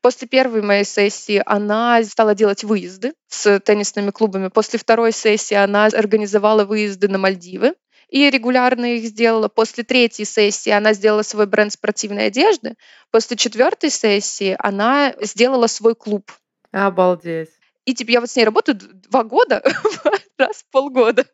[0.02, 4.48] После первой моей сессии она стала делать выезды с теннисными клубами.
[4.48, 7.74] После второй сессии она организовала выезды на Мальдивы
[8.08, 9.50] и регулярно их сделала.
[9.50, 12.76] После третьей сессии она сделала свой бренд спортивной одежды.
[13.12, 16.32] После четвертой сессии она сделала свой клуб.
[16.72, 17.59] Обалдеть.
[17.90, 19.64] И типа я вот с ней работаю два года,
[20.38, 21.26] раз в полгода.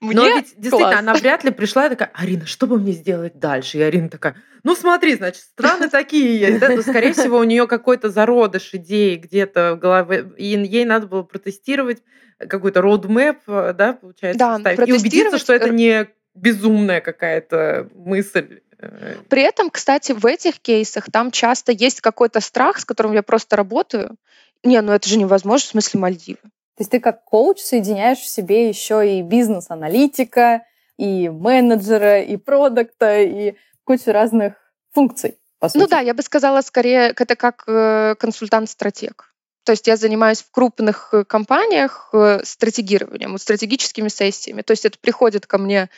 [0.00, 0.98] Мне Но ведь действительно, класс.
[1.00, 3.76] она вряд ли пришла и такая, Арина, что бы мне сделать дальше?
[3.76, 6.60] И Арина такая, ну смотри, значит, страны такие есть.
[6.60, 6.68] Да?
[6.68, 11.24] То, скорее всего, у нее какой-то зародыш идеи где-то в голове, и ей надо было
[11.24, 12.02] протестировать
[12.38, 18.60] какой-то роудмэп, да, получается, да, ставить, и убедиться, что это не безумная какая-то мысль.
[18.78, 19.16] Э.
[19.28, 23.56] При этом, кстати, в этих кейсах там часто есть какой-то страх, с которым я просто
[23.56, 24.16] работаю.
[24.64, 26.40] Не, ну это же невозможно, в смысле Мальдивы.
[26.42, 30.64] То есть ты как коуч соединяешь в себе еще и бизнес-аналитика,
[30.96, 34.54] и менеджера, и продукта, и кучу разных
[34.92, 35.38] функций.
[35.60, 35.68] Ну.
[35.74, 39.34] Ну да, я бы сказала скорее, это как э, консультант-стратег.
[39.64, 44.62] То есть я занимаюсь в крупных э, компаниях э, стратегированием, стратегическими сессиями.
[44.62, 45.90] То есть это приходят ко мне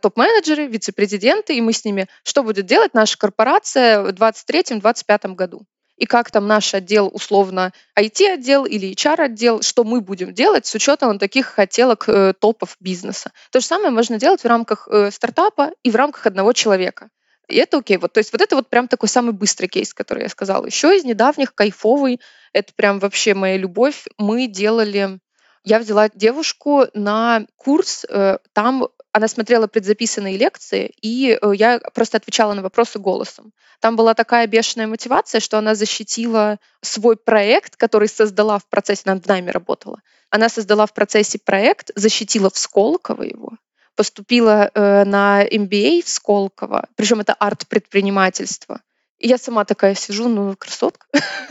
[0.00, 5.66] топ-менеджеры, вице-президенты, и мы с ними, что будет делать наша корпорация в 2023-2025 году
[5.98, 11.18] и как там наш отдел, условно, IT-отдел или HR-отдел, что мы будем делать с учетом
[11.18, 13.32] таких хотелок э, топов бизнеса.
[13.50, 17.10] То же самое можно делать в рамках э, стартапа и в рамках одного человека.
[17.48, 17.96] И это окей.
[17.96, 20.66] Вот, то есть вот это вот прям такой самый быстрый кейс, который я сказала.
[20.66, 22.20] Еще из недавних кайфовый,
[22.52, 24.04] это прям вообще моя любовь.
[24.18, 25.18] Мы делали
[25.64, 32.16] я взяла девушку на курс, э, там она смотрела предзаписанные лекции, и э, я просто
[32.16, 33.52] отвечала на вопросы голосом.
[33.80, 39.26] Там была такая бешеная мотивация, что она защитила свой проект, который создала в процессе, над
[39.26, 40.00] нами работала.
[40.30, 43.52] Она создала в процессе проект, защитила в Сколково его,
[43.96, 48.80] поступила э, на MBA в Сколково, причем это арт-предпринимательство.
[49.18, 51.06] И я сама такая сижу, ну, красотка.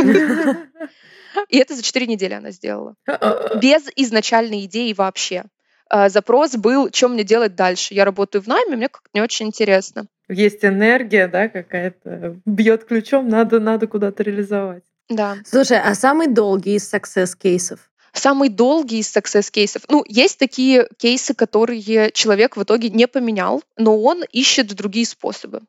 [1.49, 2.95] И это за четыре недели она сделала.
[3.61, 5.43] Без изначальной идеи вообще.
[5.89, 7.93] А, запрос был, что мне делать дальше.
[7.93, 10.07] Я работаю в найме, мне как-то не очень интересно.
[10.29, 14.83] Есть энергия, да, какая-то, бьет ключом, надо, надо куда-то реализовать.
[15.09, 15.37] Да.
[15.45, 17.79] Слушай, а самый долгий из success кейсов?
[18.11, 19.83] Самый долгий из success кейсов.
[19.89, 25.61] Ну, есть такие кейсы, которые человек в итоге не поменял, но он ищет другие способы.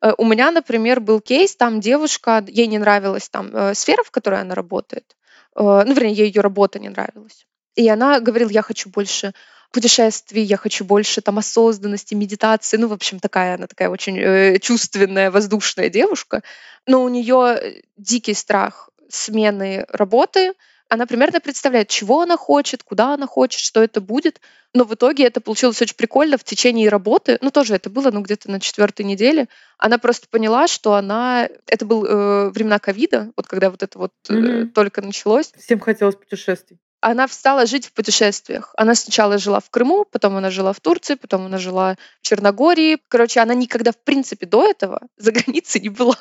[0.00, 4.10] Э, у меня, например, был кейс, там девушка, ей не нравилась там э, сфера, в
[4.10, 5.16] которой она работает.
[5.54, 7.46] Э, ну, вернее, ей ее работа не нравилась.
[7.74, 9.34] И она говорила, я хочу больше
[9.76, 12.78] путешествий, я хочу больше там осознанности, медитации.
[12.78, 16.42] Ну, в общем, такая она такая очень э, чувственная, воздушная девушка.
[16.86, 20.54] Но у нее дикий страх смены работы,
[20.88, 24.40] она примерно представляет, чего она хочет, куда она хочет, что это будет.
[24.72, 27.38] Но в итоге это получилось очень прикольно в течение работы.
[27.42, 29.48] Ну, тоже это было, ну, где-то на четвертой неделе.
[29.76, 31.48] Она просто поняла, что она...
[31.66, 34.62] Это был э, времена ковида, вот когда вот это вот mm-hmm.
[34.62, 35.52] э, только началось.
[35.58, 36.78] Всем хотелось путешествий.
[37.08, 38.74] Она стала жить в путешествиях.
[38.76, 42.98] Она сначала жила в Крыму, потом она жила в Турции, потом она жила в Черногории.
[43.06, 46.18] Короче, она никогда, в принципе, до этого за границей не была.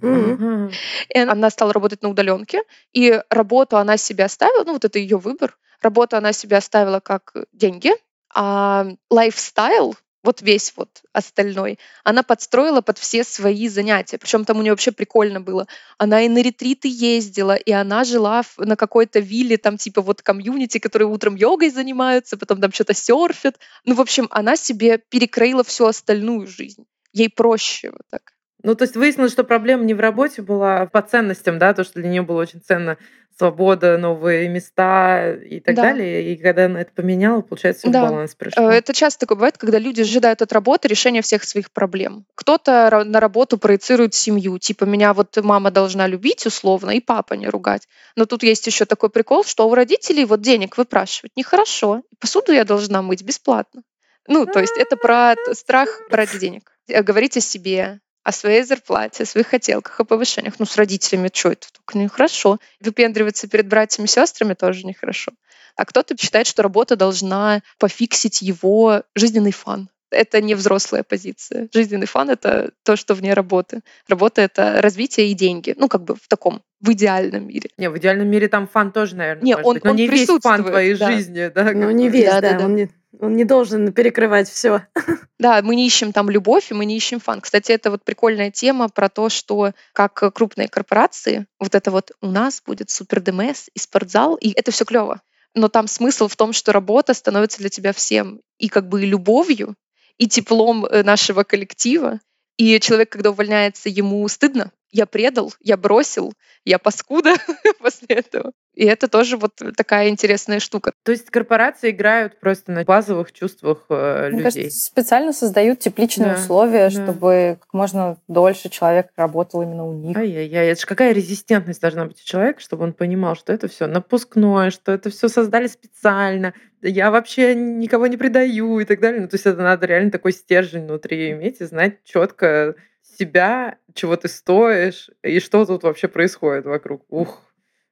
[0.00, 0.72] Mm-hmm.
[1.08, 5.16] И она стала работать на удаленке, и работу она себе оставила, ну вот это ее
[5.16, 5.58] выбор.
[5.82, 7.90] Работу она себе оставила как деньги,
[8.32, 9.96] а лайфстайл,
[10.28, 14.18] вот весь вот остальной, она подстроила под все свои занятия.
[14.18, 15.66] Причем там у нее вообще прикольно было.
[15.96, 20.78] Она и на ретриты ездила, и она жила на какой-то вилле, там типа вот комьюнити,
[20.80, 23.58] которые утром йогой занимаются, потом там что-то серфят.
[23.86, 26.84] Ну, в общем, она себе перекроила всю остальную жизнь.
[27.14, 28.34] Ей проще вот так.
[28.62, 31.84] Ну, то есть выяснилось, что проблема не в работе была, а по ценностям, да, то,
[31.84, 32.98] что для нее было очень ценно
[33.38, 35.82] свобода, новые места и так да.
[35.82, 36.32] далее.
[36.32, 38.04] И когда она это поменяла, получается, да.
[38.04, 38.68] в баланс пришло.
[38.68, 42.26] Э, это часто такое бывает, когда люди ожидают от работы решения всех своих проблем.
[42.34, 47.48] Кто-то на работу проецирует семью, типа меня вот мама должна любить условно и папа не
[47.48, 47.86] ругать.
[48.16, 52.02] Но тут есть еще такой прикол, что у родителей вот денег выпрашивать нехорошо.
[52.18, 53.82] Посуду я должна мыть бесплатно.
[54.26, 56.72] Ну, то есть это про страх брать денег.
[56.88, 60.56] Э, говорить о себе, о своей зарплате, о своих хотелках, о повышениях.
[60.58, 61.68] Ну, с родителями что это?
[61.72, 62.58] Только нехорошо.
[62.78, 65.32] Выпендриваться перед братьями и сестрами тоже нехорошо.
[65.76, 69.88] А кто-то считает, что работа должна пофиксить его жизненный fun.
[70.10, 71.68] Это не взрослая позиция.
[71.72, 73.80] Жизненный fun— это то, что вне работы.
[74.08, 75.74] Работа— это развитие и деньги.
[75.78, 77.70] Ну, как бы в таком, в идеальном мире.
[77.78, 79.84] Не, в идеальном мире там fun тоже, наверное, не, он, быть.
[79.84, 81.12] Но он не весь fun твоей да.
[81.12, 81.50] жизни.
[81.54, 82.64] Да, ну, не весь, да, да, да.
[82.66, 82.90] Он не
[83.20, 84.86] Он не должен перекрывать все.
[85.38, 87.40] Да, мы не ищем там любовь, и мы не ищем fun.
[87.40, 92.26] Кстати, это вот прикольная тема про то, что как крупные корпорации, вот это вот у
[92.26, 95.22] нас будет супер ДМС и спортзал, и это все клево.
[95.54, 99.06] Но там смысл в том, что работа становится для тебя всем и как бы и
[99.06, 99.76] любовью,
[100.16, 102.18] и теплом э, нашего коллектива.
[102.56, 104.72] И человек, когда увольняется, ему стыдно.
[104.90, 106.32] Я предал, я бросил,
[106.64, 107.34] я паскуда
[107.80, 108.52] после этого.
[108.74, 110.92] И это тоже вот такая интересная штука.
[111.04, 114.62] То есть корпорации играют просто на базовых чувствах э, Мне людей.
[114.62, 116.90] Кажется, специально создают тепличные да, условия, да.
[116.90, 120.16] чтобы как можно дольше человек работал именно у них.
[120.16, 123.86] Ай-яй-яй, это же какая резистентность должна быть у человека, чтобы он понимал, что это все
[123.86, 129.20] напускное, что это все создали специально, я вообще никого не предаю и так далее.
[129.22, 132.76] Ну, то есть это надо реально такой стержень внутри иметь и знать четко
[133.18, 137.04] себя, чего ты стоишь и что тут вообще происходит вокруг.
[137.08, 137.48] Ух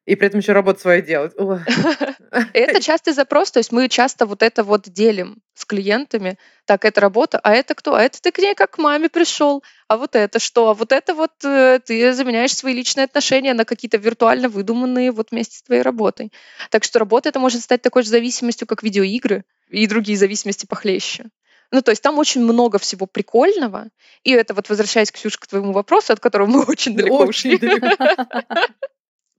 [0.07, 1.33] и при этом еще работу свою делать.
[2.53, 6.39] Это частый запрос, то есть мы часто вот это вот делим с клиентами.
[6.65, 7.95] Так, это работа, а это кто?
[7.95, 9.65] А это ты к ней как к маме пришел.
[9.89, 10.71] А вот это что?
[10.71, 15.31] А вот это вот э, ты заменяешь свои личные отношения на какие-то виртуально выдуманные вот
[15.31, 16.33] вместе с твоей работой.
[16.71, 21.27] Так что работа это может стать такой же зависимостью, как видеоигры и другие зависимости похлеще.
[21.71, 23.89] Ну, то есть там очень много всего прикольного.
[24.23, 27.59] И это вот, возвращаясь, Ксюша, к твоему вопросу, от которого мы очень далеко очень ушли.
[27.59, 27.89] Далеко.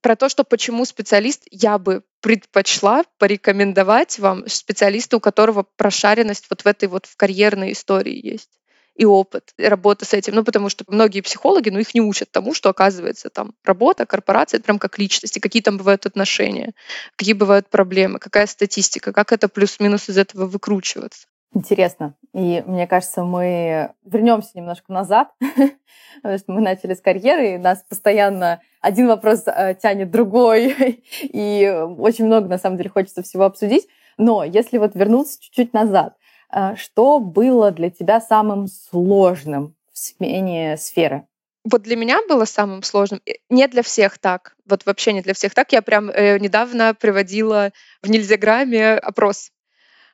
[0.02, 6.62] про то, что почему специалист, я бы предпочла порекомендовать вам специалиста, у которого прошаренность вот
[6.62, 8.52] в этой вот в карьерной истории есть
[8.96, 10.34] и опыт работы с этим.
[10.36, 14.58] Ну, потому что многие психологи, ну, их не учат тому, что, оказывается, там работа, корпорация,
[14.58, 16.74] это прям как личности, какие там бывают отношения,
[17.16, 21.28] какие бывают проблемы, какая статистика, как это плюс-минус из этого выкручиваться.
[21.58, 22.14] Интересно.
[22.36, 25.30] И мне кажется, мы вернемся немножко назад,
[26.22, 31.68] потому что мы начали с карьеры, и нас постоянно один вопрос э, тянет другой, и
[31.98, 33.88] очень много, на самом деле, хочется всего обсудить.
[34.20, 36.14] Но если вот вернуться чуть-чуть назад,
[36.54, 41.26] э, что было для тебя самым сложным в смене сферы?
[41.64, 45.56] Вот для меня было самым сложным, не для всех так, вот вообще не для всех
[45.56, 45.72] так.
[45.72, 47.72] Я прям э, недавно приводила
[48.04, 49.50] в Нельзяграмме опрос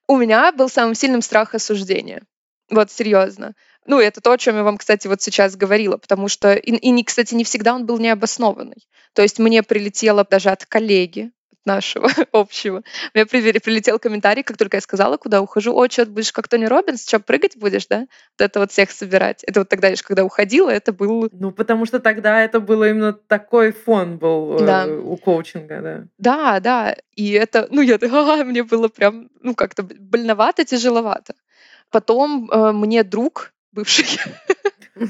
[0.07, 2.23] у меня был самым сильным страх осуждения.
[2.69, 3.53] Вот серьезно.
[3.85, 7.03] Ну, это то, о чем я вам, кстати, вот сейчас говорила, потому что, и, и
[7.03, 8.87] кстати, не всегда он был необоснованный.
[9.13, 11.31] То есть мне прилетело даже от коллеги,
[11.65, 12.83] нашего общего.
[13.13, 15.75] Мне прилетел комментарий, как только я сказала, куда ухожу.
[15.75, 17.07] О, что, будешь как Тони Робинс?
[17.07, 17.99] Что, прыгать будешь, да?
[18.37, 19.43] Вот это вот всех собирать.
[19.43, 21.29] Это вот тогда лишь, когда уходила, это был...
[21.31, 24.87] Ну, потому что тогда это было именно такой фон был э, да.
[24.87, 26.03] у коучинга, да.
[26.17, 26.95] Да, да.
[27.15, 31.35] И это, ну, я ага, мне было прям, ну, как-то больновато, тяжеловато.
[31.89, 34.05] Потом э, мне друг бывший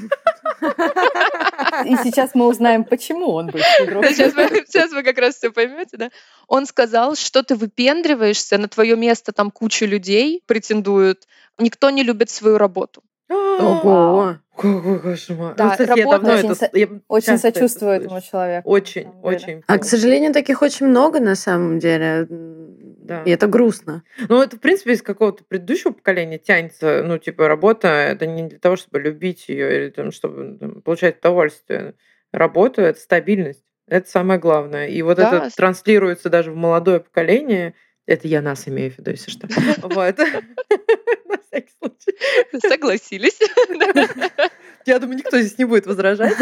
[1.82, 4.06] И сейчас мы узнаем, почему он бывший друг.
[4.06, 6.10] Сейчас вы, сейчас вы как раз все поймете, да?
[6.46, 11.26] Он сказал, что ты выпендриваешься, на твое место там куча людей претендуют.
[11.58, 13.02] Никто не любит свою работу.
[13.28, 14.36] Ого!
[14.56, 15.54] Какой кошмар.
[15.56, 16.70] Да, ну, кстати, я давно очень, это, со...
[16.72, 18.70] я очень сочувствую этому человеку.
[18.70, 19.62] Очень, очень.
[19.66, 22.26] А, к сожалению, таких очень много на самом деле.
[22.28, 23.22] Да.
[23.24, 24.02] И это грустно.
[24.28, 28.58] Ну, это, в принципе, из какого-то предыдущего поколения тянется, ну, типа, работа, это не для
[28.58, 31.94] того, чтобы любить ее или там, чтобы там, получать удовольствие.
[32.32, 33.62] Работа— это стабильность.
[33.86, 34.88] Это самое главное.
[34.88, 35.28] И вот да.
[35.28, 37.74] это транслируется даже в молодое поколение.
[38.06, 39.48] Это я нас имею в виду, если что.
[39.82, 40.18] Вот.
[40.18, 42.68] На всякий случай.
[42.68, 43.38] Согласились.
[44.86, 46.34] Я думаю, никто здесь не будет возражать.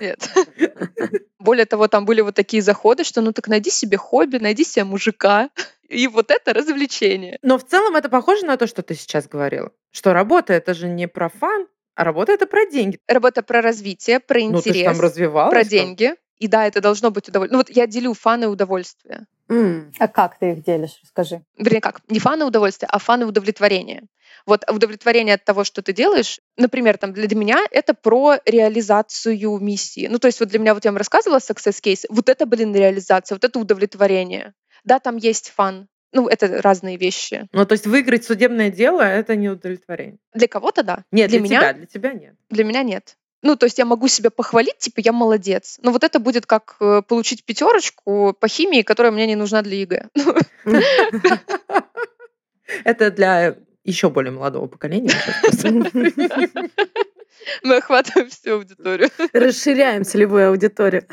[0.00, 0.30] Нет.
[0.58, 0.82] Нет.
[1.40, 4.84] Более того, там были вот такие заходы, что ну так найди себе хобби, найди себе
[4.84, 5.50] мужика.
[5.88, 7.38] И вот это развлечение.
[7.42, 9.72] Но в целом это похоже на то, что ты сейчас говорила.
[9.90, 12.98] Что работа— это же не про фан, а работа— это про деньги.
[13.08, 14.66] Работа про развитие, про интерес.
[14.66, 15.52] Ну, ты там развивалась.
[15.52, 16.14] Про деньги.
[16.38, 17.52] И да, это должно быть удовольствие.
[17.52, 19.26] Ну вот я делю фаны и удовольствие.
[19.52, 19.92] Mm.
[19.98, 20.98] А как ты их делишь?
[21.02, 21.42] Расскажи.
[21.58, 22.00] Вернее, как?
[22.08, 24.04] Не фаны удовольствия, а фаны удовлетворения.
[24.46, 30.08] Вот удовлетворение от того, что ты делаешь, например, там для меня это про реализацию миссии.
[30.10, 32.74] Ну, то есть вот для меня, вот я вам рассказывала success case, вот это, блин,
[32.74, 34.54] реализация, вот это удовлетворение.
[34.84, 37.46] Да, там есть fun, ну, это разные вещи.
[37.52, 40.18] Ну, то есть выиграть судебное дело— это не удовлетворение.
[40.34, 41.04] Для кого-то да.
[41.12, 42.34] Нет, для, для меня, тебя, для тебя нет.
[42.50, 43.16] Для меня нет.
[43.42, 45.78] Ну, то есть я могу себя похвалить, типа, я молодец.
[45.82, 49.78] Но вот это будет как э, получить пятерочку по химии, которая мне не нужна для
[49.78, 50.08] ЕГЭ.
[52.84, 55.10] Это для еще более молодого поколения.
[57.64, 59.10] Мы охватываем всю аудиторию.
[59.32, 61.06] Расширяем целевую аудиторию.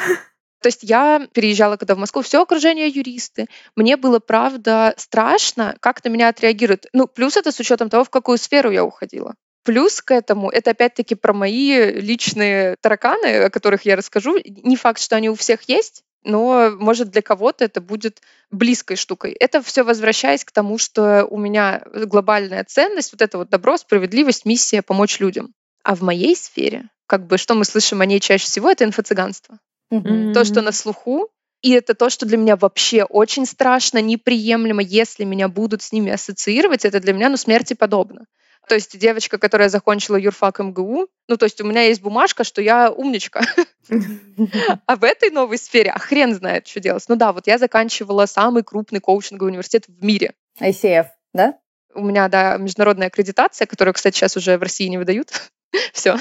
[0.61, 3.47] То есть я переезжала когда в Москву, все окружение юристы.
[3.75, 6.87] Мне было, правда, страшно, как на меня отреагируют.
[6.93, 9.35] Ну, плюс это с учетом того, в какую сферу я уходила.
[9.69, 14.36] Плюс к этому, это опять-таки про мои личные тараканы, о которых я расскажу.
[14.43, 18.19] Не факт, что они у всех есть, но, может, для кого-то это будет
[18.50, 19.31] близкой штукой.
[19.33, 24.43] Это все возвращаясь к тому, что у меня глобальная ценность, вот это вот добро, справедливость,
[24.43, 25.54] миссия помочь людям.
[25.83, 29.60] А в моей сфере, как бы, что мы слышим о ней чаще всего, это инфо-цыганство.
[29.93, 30.33] Mm-hmm.
[30.33, 31.29] То, что на слуху,
[31.62, 36.12] и это то, что для меня вообще очень страшно, неприемлемо, если меня будут с ними
[36.12, 38.25] ассоциировать, это для меня, ну, смерти подобно.
[38.69, 42.61] То есть девочка, которая закончила юрфак МГУ, ну, то есть у меня есть бумажка, что
[42.61, 43.41] я умничка.
[44.85, 47.03] А в этой новой сфере, а хрен знает, что делать.
[47.07, 50.33] Ну да, вот я заканчивала самый крупный коучинговый университет в мире.
[50.61, 51.55] ICF, да?
[51.95, 55.31] У меня, да, международная аккредитация, которую, кстати, сейчас уже в России не выдают.
[55.93, 56.17] Все.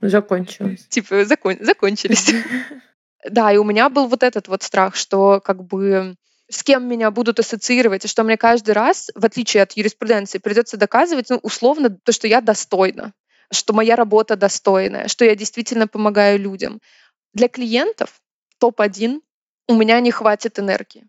[0.00, 0.86] Закончилось.
[0.88, 2.32] Типа закон- закончились.
[3.28, 6.14] Да, и у меня был вот этот вот страх, что как бы
[6.50, 10.76] с кем меня будут ассоциировать, и что мне каждый раз, в отличие от юриспруденции, придется
[10.76, 13.12] доказывать, ну, условно, то, что я достойна,
[13.52, 16.80] что моя работа достойная, что я действительно помогаю людям.
[17.34, 18.20] Для клиентов
[18.58, 19.20] топ-1
[19.68, 21.06] у меня не хватит энергии.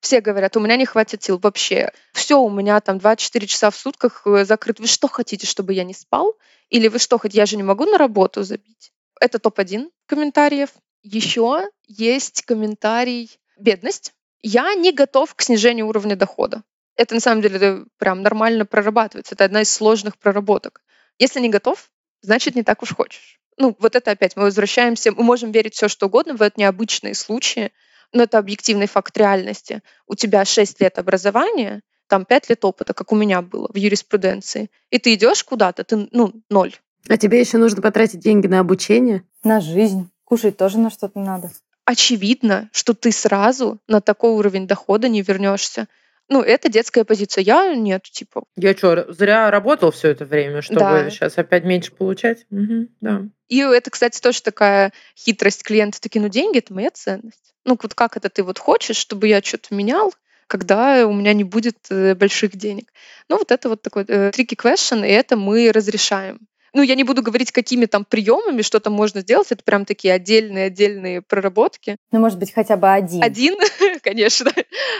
[0.00, 1.90] Все говорят, у меня не хватит сил вообще.
[2.12, 4.78] Все, у меня там 24 часа в сутках э, закрыт.
[4.78, 6.36] Вы что хотите, чтобы я не спал?
[6.68, 8.92] Или вы что хотите, я же не могу на работу забить?
[9.20, 10.70] Это топ-1 комментариев.
[11.02, 14.12] Еще есть комментарий бедность
[14.42, 16.62] я не готов к снижению уровня дохода.
[16.96, 19.34] Это на самом деле прям нормально прорабатывается.
[19.34, 20.82] Это одна из сложных проработок.
[21.18, 21.90] Если не готов,
[22.22, 23.40] значит, не так уж хочешь.
[23.58, 27.14] Ну, вот это опять мы возвращаемся, мы можем верить все, что угодно, в это необычные
[27.14, 27.72] случаи,
[28.12, 29.82] но это объективный факт реальности.
[30.06, 34.70] У тебя 6 лет образования, там 5 лет опыта, как у меня было в юриспруденции,
[34.90, 36.74] и ты идешь куда-то, ты, ну, ноль.
[37.08, 39.22] А тебе еще нужно потратить деньги на обучение?
[39.42, 40.10] На жизнь.
[40.24, 41.50] Кушать тоже на что-то надо
[41.86, 45.86] очевидно, что ты сразу на такой уровень дохода не вернешься.
[46.28, 47.42] Ну, это детская позиция.
[47.42, 48.42] Я нет, типа.
[48.56, 51.08] Я что, зря работал все это время, чтобы да.
[51.08, 52.44] сейчас опять меньше получать?
[52.50, 53.22] Угу, да.
[53.48, 56.00] И это, кстати, тоже такая хитрость клиента.
[56.00, 57.54] Такие, ну, деньги— это моя ценность.
[57.64, 60.12] Ну, вот как это ты вот хочешь, чтобы я что-то менял,
[60.48, 62.92] когда у меня не будет э, больших денег?
[63.28, 66.40] Ну, вот это вот такой э, tricky question, и это мы разрешаем
[66.76, 69.50] ну, я не буду говорить, какими там приемами что-то можно сделать.
[69.50, 71.96] Это прям такие отдельные-отдельные проработки.
[72.12, 73.22] Ну, может быть, хотя бы один.
[73.22, 73.56] Один,
[74.02, 74.52] конечно.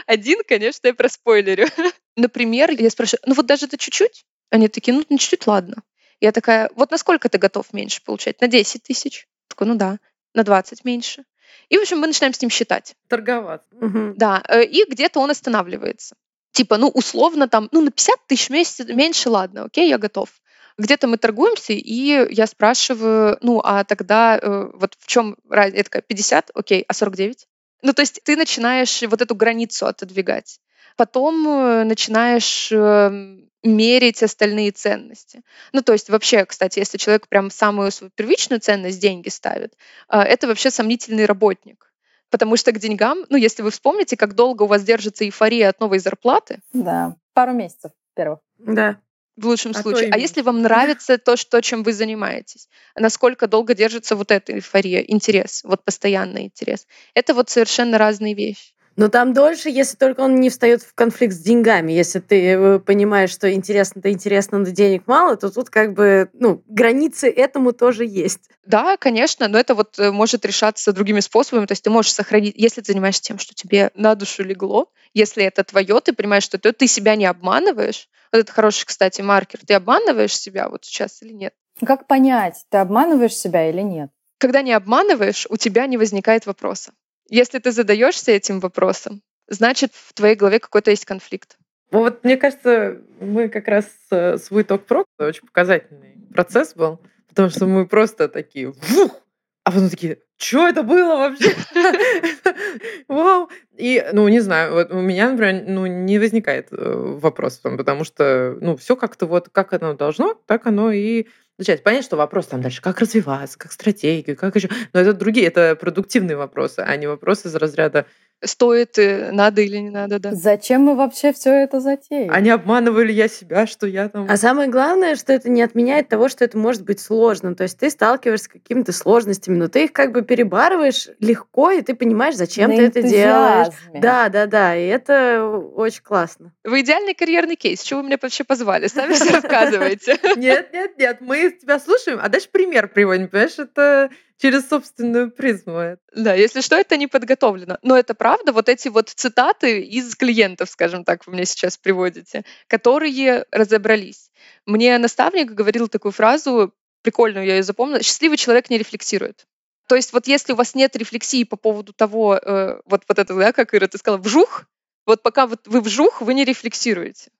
[0.07, 1.67] Один, конечно, я проспойлерю.
[2.15, 4.25] Например, я спрашиваю, ну вот даже это чуть-чуть?
[4.49, 5.83] Они такие, ну, чуть-чуть, ладно.
[6.19, 8.41] Я такая, вот насколько ты готов меньше получать?
[8.41, 9.27] На 10 тысяч?
[9.47, 9.99] Такой, ну да.
[10.33, 11.25] На 20 меньше.
[11.69, 12.95] И, в общем, мы начинаем с ним считать.
[13.07, 13.69] Торговаться.
[13.75, 14.13] Угу.
[14.15, 16.15] Да, э, и где-то он останавливается.
[16.53, 20.29] Типа, ну, условно, там, ну, на 50 тысяч месяц меньше, ладно, окей, я готов.
[20.77, 25.77] Где-то мы торгуемся, и я спрашиваю, ну, а тогда э, вот в чем разница?
[25.77, 27.47] Я такая, 50, окей, а 49?
[27.81, 30.59] Ну, то есть ты начинаешь вот эту границу отодвигать.
[30.95, 35.41] Потом э, начинаешь э, мерить остальные ценности.
[35.73, 39.73] Ну, то есть вообще, кстати, если человек прям самую свою первичную ценность деньги ставит,
[40.09, 41.91] э, это вообще сомнительный работник.
[42.29, 45.79] Потому что к деньгам, ну, если вы вспомните, как долго у вас держится эйфория от
[45.79, 46.59] новой зарплаты.
[46.73, 48.39] Да, пару месяцев первых.
[48.59, 48.99] Да
[49.37, 50.09] в лучшем а случае.
[50.11, 54.99] А если вам нравится то, что, чем вы занимаетесь, насколько долго держится вот эта эйфория,
[55.01, 56.87] интерес, вот постоянный интерес.
[57.13, 58.73] Это вот совершенно разные вещи.
[58.97, 61.91] Но там дольше, если только он не встает в конфликт с деньгами.
[61.91, 66.63] Если ты э, понимаешь, что интересно-то интересно, но денег мало, то тут как бы, ну,
[66.65, 68.49] границы этому тоже есть.
[68.65, 71.67] Да, конечно, но это вот э, может решаться другими способами.
[71.67, 75.43] То есть ты можешь сохранить, если ты занимаешься тем, что тебе на душу легло, если
[75.43, 78.09] это твое, ты понимаешь, что ты, ты себя не обманываешь.
[78.31, 79.59] Вот это хороший, кстати, маркер.
[79.63, 81.53] Ты обманываешь себя вот сейчас или нет?
[81.85, 84.09] Как понять, ты обманываешь себя или нет?
[84.39, 86.93] Когда не обманываешь, у тебя не возникает вопроса.
[87.29, 91.57] Если ты задаешься этим вопросом, значит, в твоей голове какой-то есть конфликт.
[91.91, 96.99] Ну вот мне кажется, мы как раз э, свой ток-про очень показательный процесс был,
[97.29, 99.21] потому что мы просто такие, вух,
[99.63, 101.53] а потом такие, что это было вообще?
[103.07, 103.49] Вау!
[103.75, 108.57] И, ну, не знаю, вот у меня, например, ну, не возникает э, вопросов, потому что,
[108.61, 111.27] ну, все как-то вот, как оно должно, так оно и
[111.57, 111.83] начать.
[111.83, 114.69] Понятно, что вопрос там дальше, как развиваться, как стратегию, как еще.
[114.93, 118.05] Но это другие, это продуктивные вопросы, а не вопросы из разряда
[118.43, 120.33] стоит, э, надо или не надо, да.
[120.33, 122.41] Зачем мы вообще все это затеяли?
[122.41, 124.27] Не обманывали я себя, что я там...
[124.29, 127.55] А самое главное, что это не отменяет того, что это может быть сложным.
[127.55, 131.81] То есть ты сталкиваешься с какими-то сложностями, но ты их как бы перебарываешь легко, и
[131.81, 133.73] ты понимаешь, зачем На ты это делаешь.
[133.93, 135.43] Да, да, да, и это
[135.75, 136.53] очень классно.
[136.63, 137.81] Вы идеальный карьерный кейс.
[137.81, 138.87] Чего вы меня вообще позвали?
[138.87, 140.17] Сами все рассказываете.
[140.35, 145.97] Нет, нет, нет, мы тебя слушаем, а дальше пример приводим, понимаешь, это через собственную призму.
[146.15, 147.77] Да, если что, это не подготовлено.
[147.81, 152.43] Но это правда, вот эти вот цитаты из клиентов, скажем так, вы мне сейчас приводите,
[152.67, 154.31] которые разобрались.
[154.65, 159.47] Мне наставник говорил такую фразу, прикольную я ее запомнила, счастливый человек не рефлексирует.
[159.87, 163.33] То есть вот если у вас нет рефлексии по поводу того, э, вот, вот это,
[163.33, 164.65] да, как Ира, ты сказала, вжух,
[165.05, 167.31] вот пока вот вы вжух, вы не рефлексируете.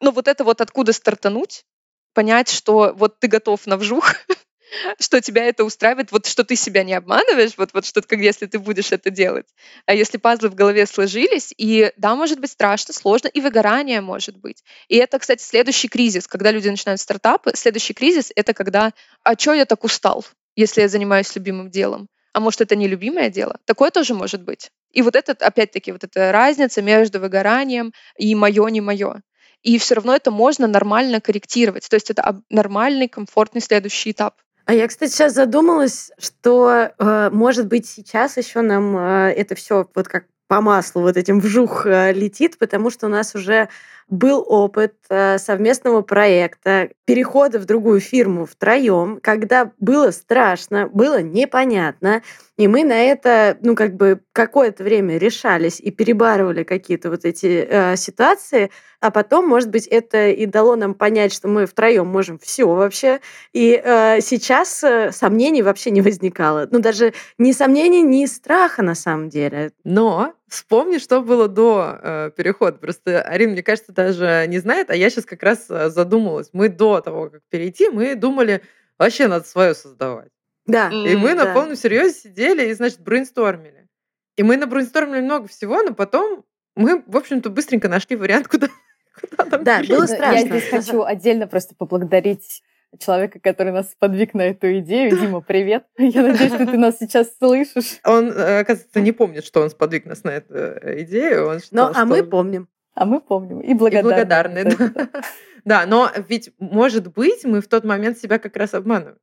[0.00, 1.64] Но вот это вот откуда стартануть,
[2.12, 4.12] понять, что вот ты готов на вжух,
[5.00, 8.46] что тебя это устраивает, вот что ты себя не обманываешь, вот, вот что как если
[8.46, 9.46] ты будешь это делать.
[9.86, 14.36] А если пазлы в голове сложились, и да, может быть страшно, сложно, и выгорание может
[14.36, 14.62] быть.
[14.88, 18.92] И это, кстати, следующий кризис, когда люди начинают стартапы, следующий кризис— это когда
[19.22, 23.30] «а чё я так устал, если я занимаюсь любимым делом?» А может, это не любимое
[23.30, 23.58] дело?
[23.64, 24.70] Такое тоже может быть.
[24.92, 29.22] И вот это, опять-таки, вот эта разница между выгоранием и мое, не мое.
[29.62, 31.88] И все равно это можно нормально корректировать.
[31.88, 34.34] То есть это нормальный, комфортный следующий этап.
[34.66, 39.88] А я, кстати, сейчас задумалась, что, э, может быть, сейчас еще нам э, это все
[39.94, 43.68] вот как по маслу вот этим вжух э, летит, потому что у нас уже
[44.08, 52.22] был опыт э, совместного проекта, перехода в другую фирму втроем, когда было страшно, было непонятно,
[52.56, 57.66] и мы на это, ну, как бы какое-то время решались и перебарывали какие-то вот эти
[57.68, 62.38] э, ситуации, а потом, может быть, это и дало нам понять, что мы втроем можем
[62.38, 63.20] все вообще.
[63.52, 66.66] И э, сейчас э, сомнений вообще не возникало.
[66.70, 69.72] Ну, даже ни сомнений, ни страха на самом деле.
[69.84, 72.78] Но вспомни, что было до э, перехода.
[72.78, 76.50] Просто Арин, мне кажется, даже не знает, а я сейчас как раз э, задумалась.
[76.52, 78.62] Мы до того, как перейти, мы думали,
[78.98, 80.30] вообще надо свое создавать.
[80.66, 80.90] Да.
[80.90, 83.88] И мы на полном серьезе сидели и, значит, брейнстормили.
[84.36, 86.44] И мы на брейнстормили много всего, но потом
[86.74, 88.68] мы, в общем-то, быстренько нашли вариант, куда,
[89.18, 90.38] куда там Да, было страшно.
[90.38, 92.62] Я здесь хочу отдельно просто поблагодарить
[92.98, 95.18] человека, который нас подвиг на эту идею.
[95.18, 95.84] Дима, привет.
[95.98, 97.98] Я надеюсь, что ты нас сейчас слышишь.
[98.04, 101.48] Он, э, оказывается, не помнит, что он сподвиг нас на эту э, идею.
[101.48, 102.68] Он считал, ну, а мы помним.
[102.94, 103.60] А мы помним.
[103.60, 104.08] И благодарны.
[104.08, 105.08] И благодарны, да.
[105.64, 109.16] Да, но ведь, может быть, мы в тот момент себя как раз обманывали.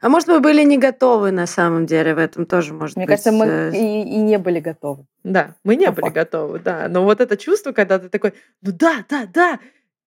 [0.00, 3.08] А может, мы были не готовы на самом деле, в этом тоже может Мне быть.
[3.08, 5.06] Мне кажется, мы э, и, и не были готовы.
[5.24, 6.88] Да, мы не По были готовы, да.
[6.88, 9.58] Но вот это чувство, когда ты такой, ну да, да, да,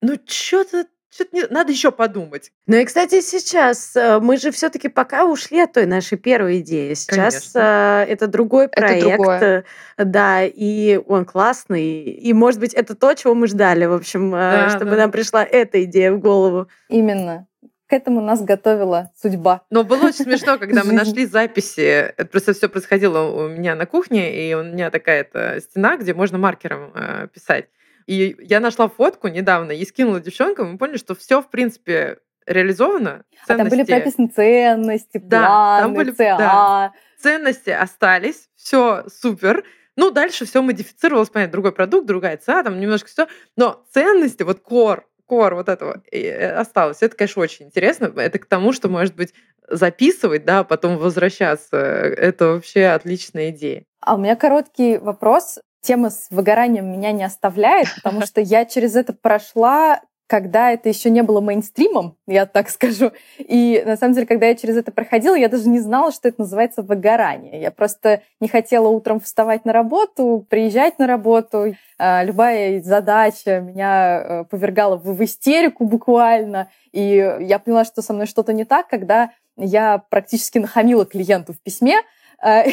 [0.02, 1.44] ну что-то что-то не...
[1.50, 2.52] надо еще подумать.
[2.68, 6.94] Ну и, кстати, сейчас э, мы же все-таки пока ушли от той нашей первой идеи.
[6.94, 8.06] Сейчас Конечно.
[8.08, 9.66] Э, это другой проект, это другое.
[9.98, 12.04] да, и он классный.
[12.04, 14.98] И, может быть, это то, чего мы ждали, в общем, да, чтобы да.
[14.98, 16.68] нам пришла эта идея в голову.
[16.90, 17.48] Именно
[17.90, 19.64] к этому нас готовила судьба.
[19.72, 21.82] Но было очень смешно, когда мы нашли записи.
[21.82, 26.38] Это просто все происходило у меня на кухне, и у меня такая-то стена, где можно
[26.38, 27.66] маркером э, писать.
[28.10, 32.18] И я нашла фотку недавно и скинула девчонкам, и мы поняли, что все, в принципе,
[32.48, 33.24] реализовано.
[33.46, 33.52] Ценности...
[33.52, 36.38] А там были прописаны ценности, планы, да, там были, ЦА.
[36.40, 36.94] Да.
[37.22, 39.64] Ценности остались, все супер.
[39.96, 43.28] Ну, дальше все модифицировалось, понятно, другой продукт, другая ЦА, там немножко все.
[43.56, 47.04] Но ценности, вот кор, кор вот этого э, осталось.
[47.04, 48.12] Это, конечно, очень интересно.
[48.16, 49.36] Это к тому, что, может быть,
[49.68, 51.78] записывать, да, а потом возвращаться.
[51.78, 53.84] Это вообще отличная идея.
[54.02, 55.60] А у меня короткий вопрос.
[55.82, 61.10] Тема с выгоранием меня не оставляет, потому что я через это прошла когда это еще
[61.10, 63.12] не было мейнстримом, я так скажу.
[63.40, 66.42] И на самом деле, когда я через это проходила, я даже не знала, что это
[66.42, 67.60] называется выгорание.
[67.60, 71.76] Я просто не хотела утром вставать на работу, приезжать на работу.
[71.98, 76.70] А, любая задача меня э, повергала в истерику буквально.
[76.92, 81.60] И я поняла, что со мной что-то не так, когда я практически нахамила клиенту в
[81.60, 82.02] письме,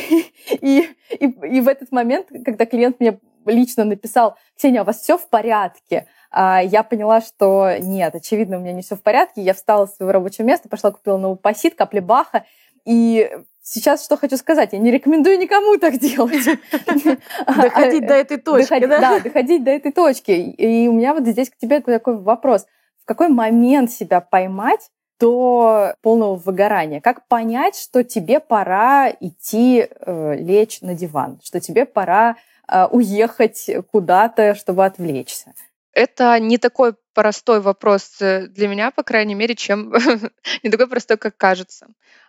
[0.50, 5.18] и, и, и в этот момент, когда клиент мне лично написал, Ксения, у вас все
[5.18, 6.06] в порядке?
[6.30, 9.42] А, я поняла, что нет, очевидно, у меня не все в порядке.
[9.42, 12.44] Я встала с своего рабочего места, пошла купила новый пасит, капли баха.
[12.84, 13.30] И
[13.62, 16.44] сейчас что хочу сказать, я не рекомендую никому так делать.
[17.46, 19.00] Доходить до этой точки, да?
[19.00, 20.30] Да, доходить до этой точки.
[20.30, 22.66] И у меня вот здесь к тебе такой вопрос.
[23.02, 27.00] В какой момент себя поймать до полного выгорания?
[27.00, 32.36] Как понять, что тебе пора идти э, лечь на диван, что тебе пора
[32.68, 35.54] э, уехать куда-то, чтобы отвлечься?
[35.92, 39.92] Это не такой простой вопрос э, для меня, по крайней мере, чем
[40.62, 41.86] не такой простой, как кажется.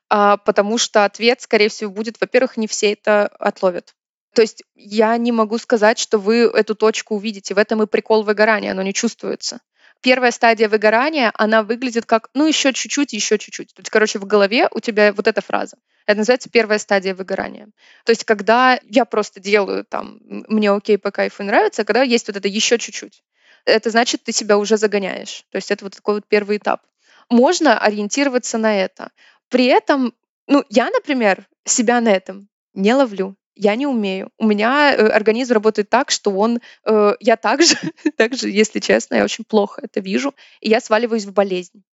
[0.10, 3.94] А, потому что ответ, скорее всего, будет, во-первых, не все это отловят.
[4.34, 7.56] То есть я не могу сказать, что вы эту точку увидите.
[7.56, 9.60] В этом и прикол выгорания, оно не чувствуется.
[10.02, 13.74] Первая стадия выгорания, она выглядит как, ну, еще чуть-чуть, еще чуть-чуть.
[13.74, 15.78] То есть, короче, в голове у тебя вот эта фраза.
[16.06, 17.68] Это называется первая стадия выгорания.
[18.06, 22.38] То есть, когда я просто делаю там, мне окей, по кайфу нравится, когда есть вот
[22.38, 23.24] это еще чуть-чуть
[23.68, 25.44] это значит, ты себя уже загоняешь.
[25.52, 26.82] То есть это вот такой вот первый этап.
[27.30, 29.12] Можно ориентироваться на это.
[29.50, 30.14] При этом,
[30.48, 33.36] ну, я, например, себя на этом не ловлю.
[33.58, 34.30] Я не умею.
[34.38, 36.60] У меня э, организм работает так, что он...
[36.86, 37.76] Э, я также,
[38.18, 41.84] также, если честно, я очень плохо это вижу, и я сваливаюсь в болезнь.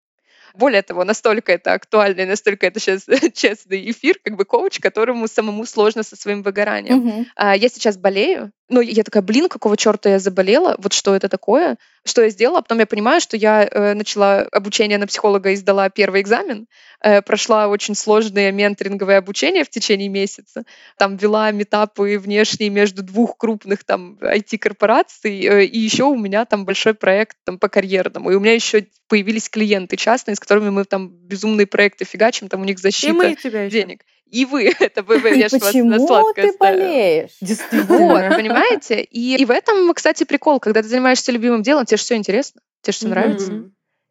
[0.54, 5.26] Более того, настолько это актуально и настолько это сейчас честный эфир, как бы коуч, которому
[5.26, 7.26] самому сложно со своим выгоранием.
[7.34, 10.74] А, Я сейчас болею, ну, я такая, блин, какого черта я заболела?
[10.78, 11.76] Вот что это такое?
[12.04, 12.58] Что я сделала?
[12.58, 16.66] А потом я понимаю, что я э, начала обучение на психолога и сдала первый экзамен,
[17.02, 20.64] э, прошла очень сложное менторинговое обучение в течение месяца,
[20.96, 26.64] там вела метапы внешние между двух крупных там IT-корпораций, э, и еще у меня там
[26.64, 30.84] большой проект там по карьерному, и у меня еще появились клиенты частные, с которыми мы
[30.84, 33.98] там безумные проекты фигачим, там у них И защита мы тебя еще.
[34.30, 37.30] И вы, это вы, вы, И ж вас на почему сладкое ты болеешь?
[37.40, 38.34] Вот, Действительно.
[38.36, 39.02] понимаете?
[39.02, 42.60] И, и в этом, кстати, прикол, когда ты занимаешься любимым делом, тебе же все интересно,
[42.82, 43.14] тебе же все Мгм.
[43.14, 43.52] нравится.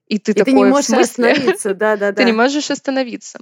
[0.08, 2.14] И ты И ты такой, не в можешь остановиться, да-да-да.
[2.14, 3.40] Ты не можешь остановиться.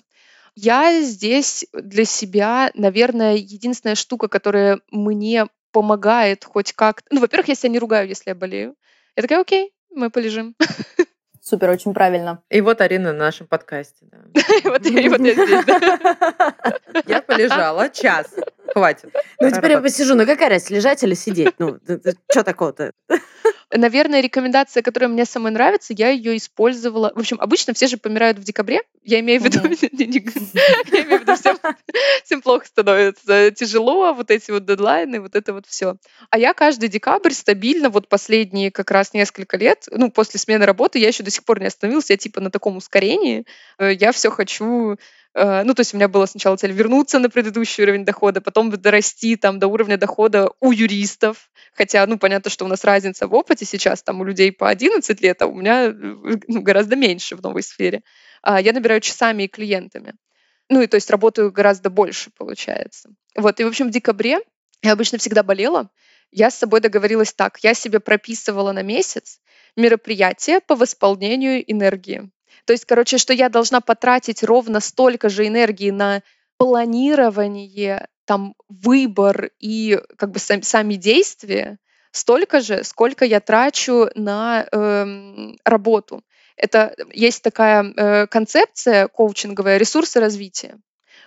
[0.55, 7.07] Я здесь для себя, наверное, единственная штука, которая мне помогает хоть как-то...
[7.09, 8.75] Ну, во-первых, я себя не ругаю, если я болею.
[9.15, 10.55] Я такая, окей, мы полежим.
[11.43, 12.43] Супер, очень правильно.
[12.51, 14.05] И вот Арина на нашем подкасте.
[14.63, 15.37] вот я здесь.
[17.07, 18.27] Я полежала час.
[18.73, 19.09] Хватит.
[19.39, 20.13] Ну, теперь я посижу.
[20.15, 21.55] Ну, какая разница, лежать или сидеть?
[21.57, 21.79] Ну,
[22.29, 22.91] что такого-то?
[23.73, 27.11] Наверное, рекомендация, которая мне самой нравится, я ее использовала.
[27.15, 28.81] В общем, обычно все же помирают в декабре.
[29.03, 29.59] Я имею в виду,
[29.91, 31.35] я имею в виду,
[32.23, 35.95] всем, плохо становится, тяжело, вот эти вот дедлайны, вот это вот все.
[36.29, 40.99] А я каждый декабрь стабильно, вот последние как раз несколько лет, ну, после смены работы,
[40.99, 43.45] я еще до сих пор не остановилась, я типа на таком ускорении,
[43.81, 44.97] Э, я все хочу
[45.33, 49.37] ну, то есть у меня была сначала цель вернуться на предыдущий уровень дохода, потом дорасти
[49.37, 53.65] там до уровня дохода у юристов, Хотя, ну, понятно, что у нас разница в опыте
[53.65, 57.41] сейчас, там у людей по 11 лет, а у меня э, ну, гораздо меньше в
[57.41, 58.03] новой сфере.
[58.41, 60.15] А Я набираю часами и клиентами.
[60.69, 63.09] Ну, и то есть работаю гораздо больше, получается.
[63.35, 64.39] Вот, и, в общем, в декабре
[64.81, 65.89] я обычно всегда болела.
[66.31, 67.59] Я с собой договорилась так.
[67.61, 69.39] Я себе прописывала на месяц
[69.75, 72.29] мероприятие по восполнению энергии.
[72.65, 76.21] То есть, короче, что я должна потратить ровно столько же энергии на
[76.57, 81.79] планирование, там, выбор и как бы сам- сами действия,
[82.11, 86.23] столько же, сколько я трачу на эм, работу.
[86.55, 90.77] Это есть такая э, концепция коучинговая ресурсы развития.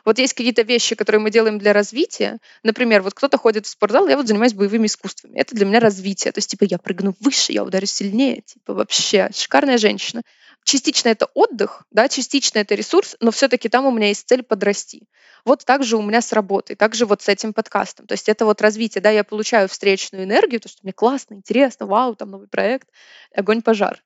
[0.04, 2.38] Вот есть какие-то вещи, которые мы делаем для развития.
[2.62, 5.38] Например, вот кто-то ходит в спортзал, я вот занимаюсь боевыми искусствами.
[5.38, 6.32] Это для меня развитие.
[6.32, 8.42] То есть, типа, я прыгну выше, я ударю сильнее.
[8.42, 10.22] Типа, вообще, шикарная женщина.
[10.64, 15.02] Частично это отдых, да, частично это ресурс, но все-таки там у меня есть цель подрасти.
[15.44, 18.06] Вот так же у меня с работой, так же вот с этим подкастом.
[18.06, 21.84] То есть это вот развитие, да, я получаю встречную энергию, то, что мне классно, интересно,
[21.84, 22.88] вау, там новый проект,
[23.34, 24.02] огонь-пожар.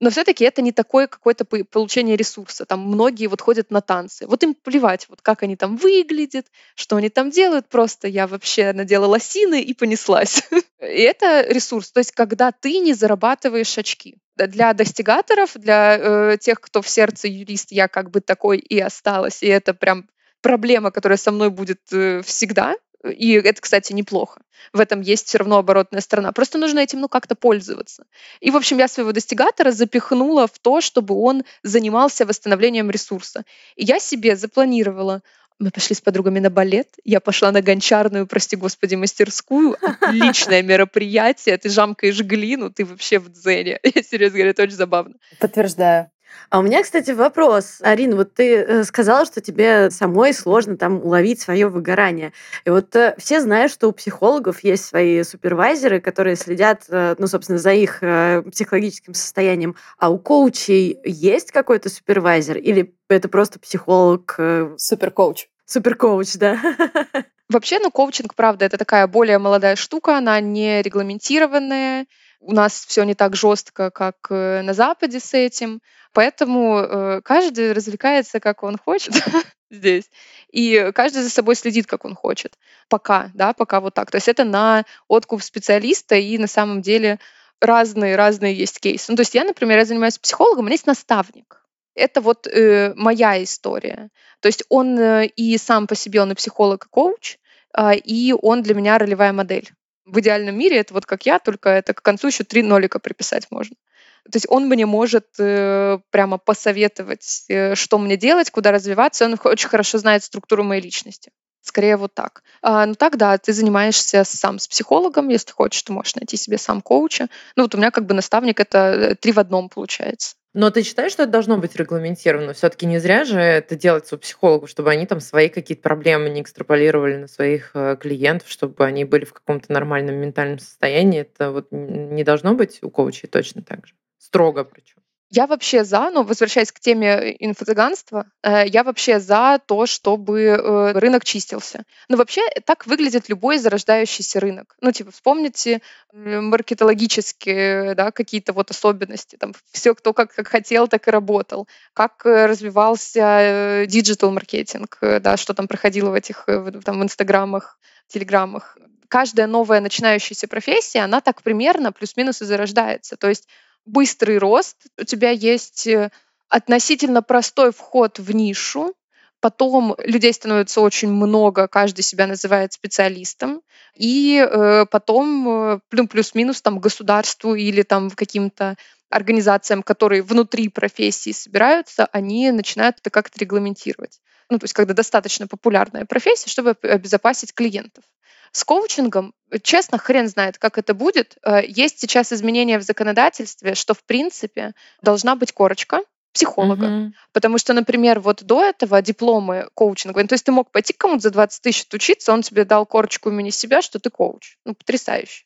[0.00, 2.64] Но все-таки это не такое какое-то по- получение ресурса.
[2.64, 4.26] Там многие вот ходят на танцы.
[4.26, 7.68] Вот им плевать, вот как они там выглядят, что они там делают.
[7.68, 10.42] Просто я вообще надела лосины и понеслась.
[10.80, 11.92] И это ресурс.
[11.92, 14.16] То есть когда ты не зарабатываешь очки.
[14.36, 19.42] Для достигаторов, для э, тех, кто в сердце юрист, я как бы такой и осталась.
[19.42, 20.08] И это прям
[20.40, 22.76] проблема, которая со мной будет э, всегда.
[23.04, 24.40] И это, кстати, неплохо.
[24.72, 26.32] В этом есть все равно оборотная сторона.
[26.32, 28.04] Просто нужно этим ну как-то пользоваться.
[28.40, 33.44] И, в общем, я своего достигатора запихнула в то, чтобы он занимался восстановлением ресурса.
[33.76, 35.22] И я себе запланировала,
[35.58, 39.76] мы пошли с подругами на балет, я пошла на гончарную, прости господи, мастерскую.
[39.82, 43.78] Отличное мероприятие, ты жамкаешь глину, ты вообще в дзене.
[43.94, 45.14] Я серьезно говорю, это очень забавно.
[45.38, 46.10] Подтверждаю.
[46.50, 47.78] А у меня, кстати, вопрос.
[47.80, 52.32] Арина, вот ты э, сказала, что тебе самой сложно там уловить свое выгорание.
[52.64, 57.26] И вот э, все знают, что у психологов есть свои супервайзеры, которые следят, э, ну,
[57.26, 59.76] собственно, за их психологическим состоянием.
[59.98, 62.58] А у коучей есть какой-то супервайзер?
[62.58, 65.48] Или это просто психолог, э, Супер коуч.
[65.66, 66.58] суперкоуч, да?
[67.48, 72.06] Вообще, ну, коучинг, правда, это такая более молодая штука, она не регламентированная.
[72.40, 75.80] У нас все не так жестко, как э, на Западе с этим.
[76.12, 79.14] Поэтому э, каждый развлекается, как он хочет
[79.70, 80.10] здесь.
[80.50, 82.58] И каждый за собой следит, как он хочет.
[82.88, 84.10] Пока, да, пока вот так.
[84.10, 87.20] То есть это на откуп специалиста, и на самом деле
[87.60, 89.12] разные-разные есть кейсы.
[89.12, 91.62] Ну, то есть я, например, я занимаюсь психологом, у меня есть наставник.
[91.94, 94.08] Это вот э, моя история.
[94.40, 97.36] То есть он э, и сам по себе, он и психолог, и коуч,
[97.72, 99.70] а, и он для меня ролевая модель.
[100.10, 103.46] В идеальном мире это вот как я, только это к концу еще три нолика приписать
[103.50, 103.76] можно.
[104.24, 109.24] То есть он мне может э, прямо посоветовать, э, что мне делать, куда развиваться.
[109.24, 111.30] Он очень хорошо знает структуру моей личности.
[111.62, 112.42] Скорее вот так.
[112.62, 116.58] А, ну так, да, ты занимаешься сам с психологом, если хочешь, ты можешь найти себе
[116.58, 117.28] сам коуча.
[117.56, 120.36] Ну вот у меня как бы наставник это э, три в одном получается.
[120.52, 122.54] Но ты считаешь, что это должно быть регламентировано?
[122.54, 126.42] Все-таки не зря же это делается у психологов, чтобы они там свои какие-то проблемы не
[126.42, 131.20] экстраполировали на своих э, клиентов, чтобы они были в каком-то нормальном ментальном состоянии.
[131.20, 133.94] Это вот не должно быть у коучей точно так же.
[134.18, 134.98] Строго причем.
[135.32, 140.40] Я вообще за, ну, возвращаясь к теме э, инфо-цыганства, э, я вообще за то, чтобы
[140.40, 141.84] э, рынок чистился.
[142.08, 144.74] Но вообще так выглядит любой зарождающийся рынок.
[144.80, 149.36] Ну, типа, вспомните маркетологические, да, какие-то вот особенности.
[149.36, 151.68] Там все, кто как, как хотел, так и работал.
[151.92, 156.46] Как развивался digital-маркетинг, да, что там проходило в этих,
[156.84, 157.78] там, в инстаграмах,
[158.08, 158.76] телеграммах.
[159.06, 163.16] Каждая новая начинающаяся профессия, она так примерно плюс-минус и зарождается.
[163.16, 163.46] То есть
[163.84, 166.10] быстрый рост, у тебя есть э,
[166.48, 168.94] относительно простой вход в нишу,
[169.40, 173.62] потом людей становится очень много, каждый себя называет специалистом,
[173.96, 178.76] и э, потом э, плюс-минус там государству или там каким-то
[179.10, 184.20] организациям, которые внутри профессии собираются, они начинают это как-то регламентировать.
[184.48, 188.04] Ну, то есть, когда достаточно популярная профессия, чтобы обезопасить клиентов.
[188.52, 189.32] С коучингом,
[189.62, 191.36] честно, хрен знает, как это будет.
[191.44, 196.00] Э, есть сейчас изменения в законодательстве, что, в принципе, должна быть корочка
[196.32, 196.86] психолога.
[196.86, 197.10] Mm-hmm.
[197.32, 201.22] Потому что, например, вот до этого дипломы коучинга, то есть ты мог пойти к кому-то
[201.22, 204.56] за 20 тысяч учиться, он тебе дал корочку имени себя, что ты коуч.
[204.64, 205.44] Ну, потрясающе.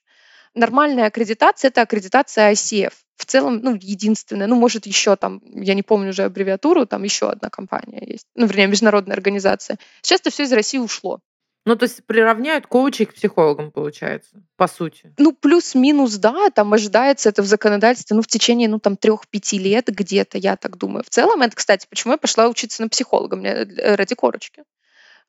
[0.54, 2.92] Нормальная аккредитация— это аккредитация ICF.
[3.16, 7.30] В целом, ну, единственная, ну, может, еще там, я не помню уже аббревиатуру, там еще
[7.30, 9.78] одна компания есть, ну, вернее, международная организация.
[10.02, 11.20] Сейчас это все из России ушло.
[11.66, 15.14] Ну, то есть приравняют коучей к психологам, получается, по сути.
[15.16, 19.86] Ну, плюс-минус, да, там ожидается это в законодательстве, ну, в течение, ну, там, трех-пяти лет
[19.86, 21.04] где-то, я так думаю.
[21.04, 24.64] В целом, это, кстати, почему я пошла учиться на психолога, мне э, ради корочки.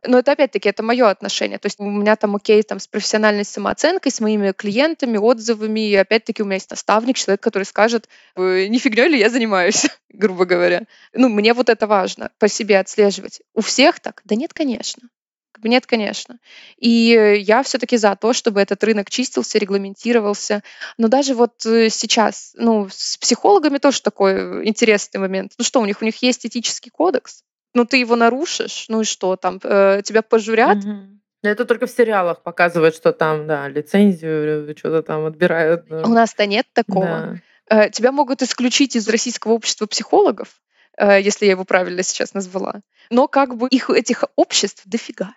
[0.07, 1.57] Но это опять-таки, это мое отношение.
[1.57, 5.89] То есть у меня там окей там с профессиональной самооценкой, с моими клиентами, отзывами.
[5.89, 10.45] И опять-таки у меня есть наставник, человек, который скажет, не фигней ли я занимаюсь, грубо
[10.45, 10.83] говоря.
[11.13, 13.41] Ну, мне вот это важно, по себе отслеживать.
[13.53, 14.21] У всех так?
[14.25, 15.09] Да нет, конечно.
[15.63, 16.37] Нет, конечно.
[16.77, 20.63] И я все-таки за то, чтобы этот рынок чистился, регламентировался.
[20.97, 25.53] Но даже вот э, сейчас, ну, с психологами тоже такой интересный момент.
[25.57, 27.43] Ну что, у них у них есть этический кодекс,
[27.75, 30.77] ну ты его нарушишь, ну и что там, э, тебя пожурят?
[30.77, 31.19] Угу.
[31.43, 35.85] Это только в сериалах показывают, что там, да, лицензию э, что-то там отбирают.
[35.87, 36.01] Да.
[36.01, 37.39] У нас-то нет такого.
[37.69, 37.85] Да.
[37.85, 40.61] Э, тебя могут исключить из Российского общества психологов,
[40.97, 42.81] э, если я его правильно сейчас назвала.
[43.11, 45.33] Но как бы их этих обществ дофига.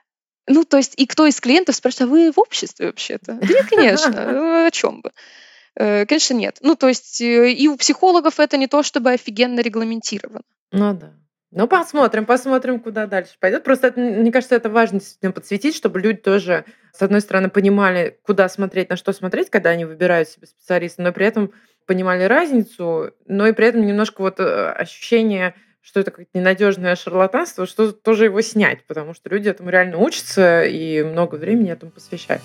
[0.47, 3.35] Ну, то есть, и кто из клиентов спрашивает, а вы в обществе вообще-то?
[3.35, 5.11] Да нет, конечно, о чем бы.
[5.75, 6.59] Э, конечно, нет.
[6.61, 10.43] Ну, то есть, э, и у психологов это не то, чтобы офигенно регламентировано.
[10.73, 11.13] Ну да.
[11.51, 13.65] Ну, посмотрим, посмотрим, куда дальше пойдет.
[13.65, 18.19] Просто, это, мне кажется, это важно действительно подсветить, чтобы люди тоже, с одной стороны, понимали,
[18.23, 21.53] куда смотреть, на что смотреть, когда они выбирают себе специалиста, но при этом
[21.87, 27.65] понимали разницу, но и при этом немножко вот э, ощущение что это какое-то ненадежное шарлатанство,
[27.65, 32.43] что тоже его снять, потому что люди этому реально учатся и много времени этому посвящают.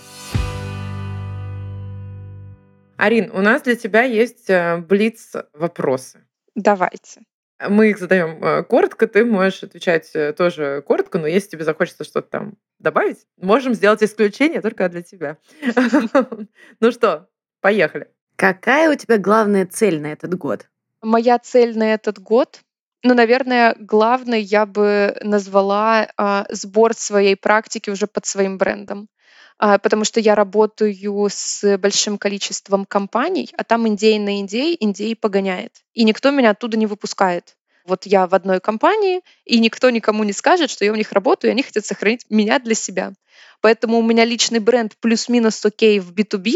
[2.96, 6.26] Арин, у нас для тебя есть э, блиц вопросы.
[6.56, 7.22] Давайте.
[7.70, 12.04] Мы их задаем э, коротко, ты можешь отвечать э, тоже коротко, но если тебе захочется
[12.04, 15.38] что-то там добавить, можем сделать исключение только для тебя.
[16.80, 17.30] Ну что,
[17.62, 18.08] поехали.
[18.36, 20.68] Какая у тебя главная цель на этот год?
[21.02, 22.62] Моя цель на этот год
[23.04, 29.10] ну, наверное, главной я бы назвала а, сбор своей практики уже под своим брендом.
[29.58, 35.16] А, потому что я работаю с большим количеством компаний, а там индей на индей, индей
[35.16, 35.74] погоняет.
[35.94, 37.56] И никто меня оттуда не выпускает.
[37.86, 41.52] Вот я в одной компании, и никто никому не скажет, что я у них работаю,
[41.52, 43.14] и они хотят сохранить меня для себя.
[43.62, 46.56] Поэтому у меня личный бренд плюс-минус окей в B2B,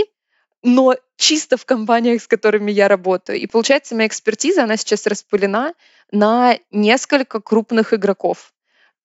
[0.64, 3.40] но чисто в компаниях, с которыми я работаю.
[3.40, 5.74] И получается, моя экспертиза, она сейчас распылена
[6.12, 8.54] на несколько крупных игроков.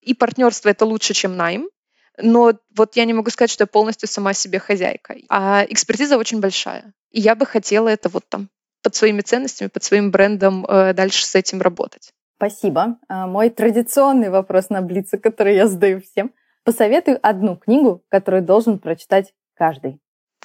[0.01, 1.69] И партнерство это лучше, чем найм.
[2.17, 5.15] Но вот я не могу сказать, что я полностью сама себе хозяйка.
[5.29, 6.93] А экспертиза очень большая.
[7.11, 8.49] И я бы хотела это вот там
[8.83, 12.13] под своими ценностями, под своим брендом э, дальше с этим работать.
[12.35, 12.97] Спасибо.
[13.07, 16.33] А, мой традиционный вопрос на Блице, который я задаю всем.
[16.63, 19.99] Посоветуй одну книгу, которую должен прочитать каждый.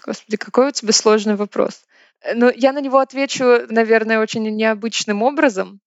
[0.04, 1.82] Господи, какой у тебя сложный вопрос.
[2.22, 5.80] Э, ну, я на него отвечу, наверное, очень необычным образом.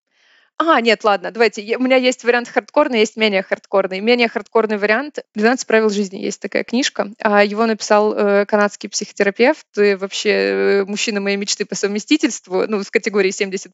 [0.63, 1.75] А, нет, ладно, давайте.
[1.75, 3.99] У меня есть вариант хардкорный, есть менее хардкорный.
[3.99, 7.11] Менее хардкорный вариант «12 правил жизни» есть такая книжка.
[7.19, 12.83] А его написал э, канадский психотерапевт, и вообще э, мужчина моей мечты по совместительству, ну,
[12.83, 13.71] в категории 70+.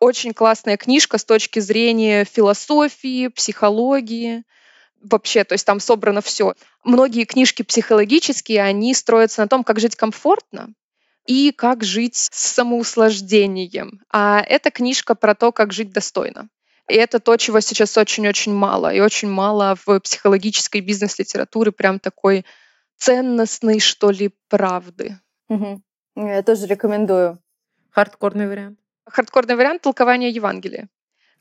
[0.00, 4.44] Очень классная книжка с точки зрения философии, психологии
[5.02, 6.54] вообще, то есть там собрано все.
[6.82, 10.72] Многие книжки психологические, они строятся на том, как жить комфортно,
[11.26, 14.02] и как жить с самоуслаждением.
[14.10, 16.48] А эта книжка про то, как жить достойно.
[16.88, 18.92] И это то, чего сейчас очень-очень мало.
[18.92, 22.44] И очень мало в психологической бизнес-литературе прям такой
[22.98, 25.18] ценностной, что ли, правды.
[25.48, 25.82] Угу.
[26.16, 27.38] Я тоже рекомендую.
[27.90, 28.78] Хардкорный вариант.
[29.06, 30.88] Хардкорный вариант толкования Евангелия.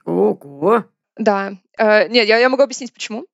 [0.06, 0.86] Ого!
[1.18, 1.54] Да.
[1.78, 3.26] Э, нет, я, я могу объяснить, почему.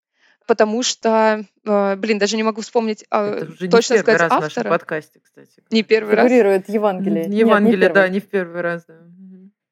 [0.50, 4.20] Потому что, э, блин, даже не могу вспомнить э, Это уже не точно первый сказать
[4.22, 4.70] раз в нашем автора.
[4.70, 5.64] подкасте, кстати.
[5.70, 6.26] Не первый раз.
[6.26, 7.26] Фигурирует Евангелие.
[7.26, 8.96] М, Нет, не Евангелие, да, не в первый раз, да.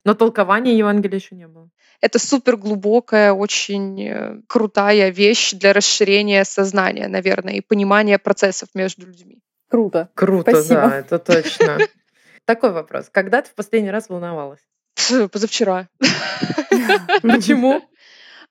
[0.06, 1.70] Но толкования Евангелия еще не было.
[2.00, 9.08] Это супер глубокая, очень э, крутая вещь для расширения сознания, наверное, и понимания процессов между
[9.08, 9.40] людьми.
[9.70, 10.10] Круто.
[10.14, 10.82] Круто, Спасибо.
[10.82, 11.80] да, это точно.
[12.46, 13.10] Такой вопрос.
[13.12, 14.62] Когда ты в последний раз волновалась?
[15.32, 15.88] Позавчера.
[17.24, 17.82] Почему?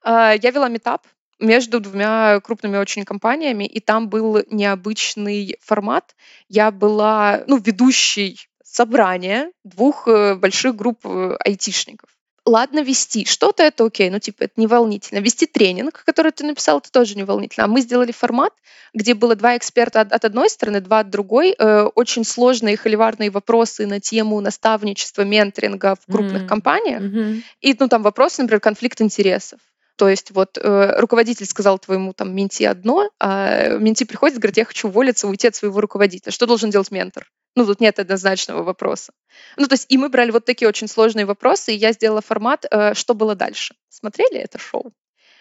[0.08, 1.04] А, Я вела метап
[1.38, 6.14] между двумя крупными очень компаниями, и там был необычный формат.
[6.48, 12.10] Я была ну, ведущей собрания двух э, больших групп э, айтишников.
[12.44, 15.18] Ладно вести, что-то это окей, ну типа это не волнительно.
[15.18, 17.64] Вести тренинг, который ты написал, это тоже не волнительно.
[17.64, 18.52] А мы сделали формат,
[18.94, 23.30] где было два эксперта от, от одной стороны, два от другой, э, очень сложные холиварные
[23.30, 26.48] вопросы на тему наставничества, менторинга в крупных М.
[26.48, 27.02] компаниях.
[27.02, 27.42] Мгм.
[27.60, 29.58] И ну, там вопрос, например, конфликт интересов.
[29.96, 34.64] То есть вот э, руководитель сказал твоему там менти одно, а менти приходит, говорит, я
[34.64, 36.32] хочу уволиться, уйти от своего руководителя.
[36.32, 37.26] Что должен делать ментор?
[37.54, 39.12] Ну, тут нет однозначного вопроса.
[39.56, 42.66] Ну, то есть и мы брали вот такие очень сложные вопросы, и я сделала формат
[42.70, 43.74] э, «Что было дальше?».
[43.88, 44.92] Смотрели это шоу?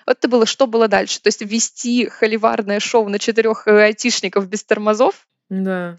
[0.05, 1.21] Вот это было «Что было дальше?».
[1.21, 5.97] То есть вести холиварное шоу на четырех э, айтишников без тормозов, Да.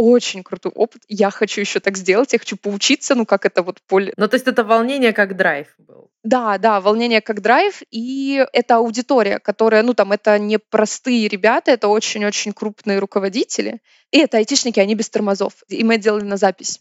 [0.00, 1.02] Очень крутой опыт.
[1.08, 4.34] Я хочу еще так сделать, я хочу поучиться, ну, как это вот поле, Ну, то
[4.34, 6.10] есть это волнение как драйв был.
[6.22, 11.70] Да, да, волнение как драйв, и это аудитория, которая, ну там, это не простые ребята,
[11.72, 16.80] это очень-очень крупные руководители, и это айтишники, они без тормозов, и мы делали на запись.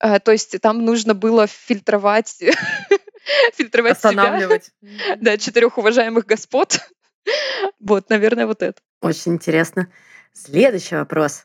[0.00, 2.42] Э, То есть там нужно было фильтровать,
[3.54, 4.70] фильтровать себя, Останавливать.
[5.20, 6.80] да, четырех уважаемых господ.
[7.78, 8.80] Вот, наверное, вот это.
[9.02, 9.92] Очень интересно.
[10.32, 11.44] Следующий вопрос.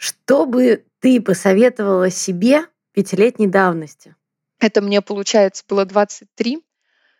[0.00, 4.16] Что бы ты посоветовала себе пятилетней давности?
[4.58, 6.64] Это мне, получается, было 23.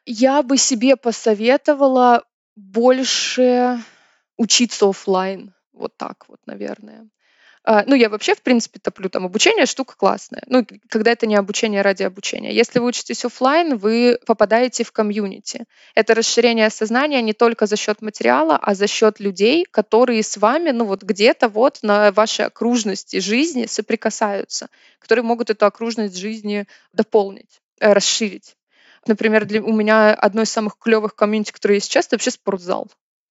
[0.07, 2.25] Я бы себе посоветовала
[2.57, 3.79] больше
[4.39, 5.53] учиться оффлайн.
[5.75, 7.11] Вот так вот, наверное.
[7.65, 10.43] А, Ну, я вообще, в принципе, топлю там обучение, штука классная.
[10.47, 12.55] Ну, когда это не обучение ради обучения.
[12.55, 15.67] Если вы учитесь оффлайн, вы попадаете в комьюнити.
[15.95, 20.71] Это расширение сознания не только за счет материала, а за счет людей, которые с вами,
[20.71, 27.61] ну вот где-то вот на вашей окружности жизни соприкасаются, которые могут эту окружность жизни дополнить,
[27.81, 28.57] э, расширить.
[29.07, 32.89] Например, для, у меня одно из самых клевых комьюнити, которые есть сейчас, это вообще спортзал.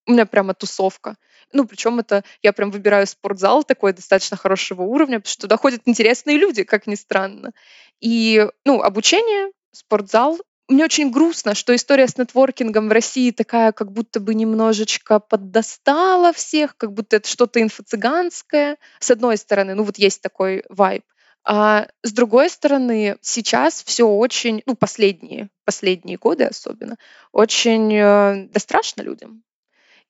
[0.10, 1.18] У меня прямо тусовка.
[1.54, 5.82] Ну, причем это я прям выбираю спортзал такой достаточно хорошего уровня, потому что туда ходят
[5.86, 7.52] интересные люди, как ни странно.
[8.00, 10.40] И, ну, обучение, спортзал.
[10.68, 16.34] Мне очень грустно, что история с нетворкингом в России такая, как будто бы немножечко поддостала
[16.34, 18.78] всех, как будто это что-то инфо-цыганское.
[19.00, 21.04] С одной стороны, ну вот есть такой вайб.
[21.44, 26.98] А с другой стороны, сейчас все очень, ну, последние, последние годы особенно,
[27.32, 29.44] очень э, да страшно людям.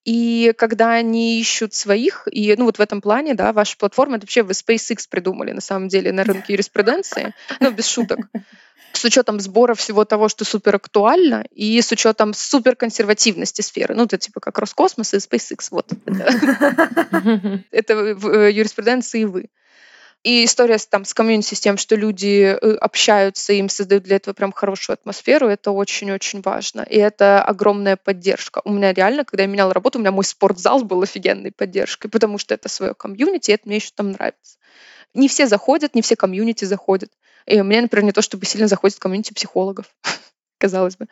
[0.09, 4.23] И когда они ищут своих, и ну вот в этом плане, да, ваша платформа, это
[4.23, 8.21] вообще вы SpaceX придумали на самом деле на рынке юриспруденции, ну без шуток,
[8.93, 13.93] с учетом сбора всего того, что супер актуально, и с учетом супер консервативности сферы.
[13.93, 15.91] Ну, это типа как Роскосмос и SpaceX, вот.
[17.69, 19.49] Это, в э, юриспруденции вы.
[20.23, 24.33] И история там, с комьюнити, с тем, что люди э, общаются, им создают для этого
[24.33, 26.81] прям хорошую атмосферу, это очень-очень важно.
[26.81, 28.61] И это огромная поддержка.
[28.65, 32.37] У меня реально, когда я меняла работу, у меня мой спортзал был офигенной поддержкой, потому
[32.37, 34.57] что это свое комьюнити, и это мне еще там нравится.
[35.13, 37.11] Не все заходят, не все комьюнити заходят.
[37.45, 39.85] И мне, например, не то чтобы сильно заходит комьюнити психологов,
[40.57, 41.07] казалось бы.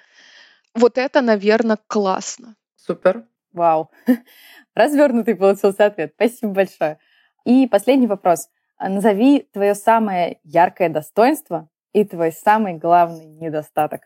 [0.76, 2.56] Вот это, наверное, классно.
[2.76, 3.24] Супер.
[3.54, 3.90] Вау.
[4.76, 6.12] Развернутый получился ответ.
[6.16, 7.00] Спасибо большое.
[7.46, 8.50] И последний вопрос.
[8.78, 14.02] А Назови твое самое яркое достоинство и твой самый главный недостаток.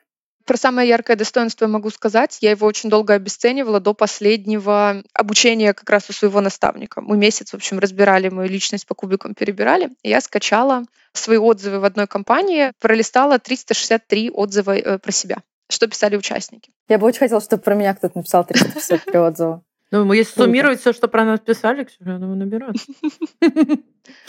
[0.46, 2.38] Про самое яркое достоинство я могу сказать.
[2.42, 7.02] Я его очень долго обесценивала до последнего обучения как раз у своего наставника.
[7.02, 9.90] Мы месяц, в общем, разбирали мою личность по кубикам, перебирали.
[10.04, 15.38] И я скачала свои отзывы в одной компании, пролистала 363 отзыва э, про себя,
[15.70, 16.72] что писали участники.
[16.88, 19.64] Я бы очень хотела, чтобы про меня кто-то написал 353 отзыва.
[19.92, 22.76] Ну, если суммировать все, что про нас писали, я думаю, наберет.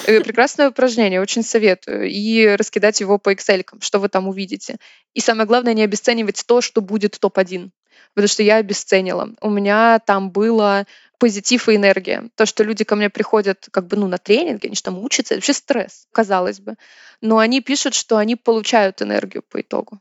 [0.06, 2.08] Э, Прекрасное упражнение, очень советую.
[2.08, 4.76] И раскидать его по Excel, что вы там увидите.
[5.14, 7.70] И самое главное, не обесценивать то, что будет топ-1.
[8.14, 9.30] Потому что я обесценила.
[9.40, 10.86] У меня там было
[11.18, 12.28] позитив и энергия.
[12.34, 15.34] То, что люди ко мне приходят как бы ну, на тренинги, они же там учатся,
[15.34, 16.74] это вообще стресс, казалось бы.
[17.20, 20.00] Но они пишут, что они получают энергию по итогу.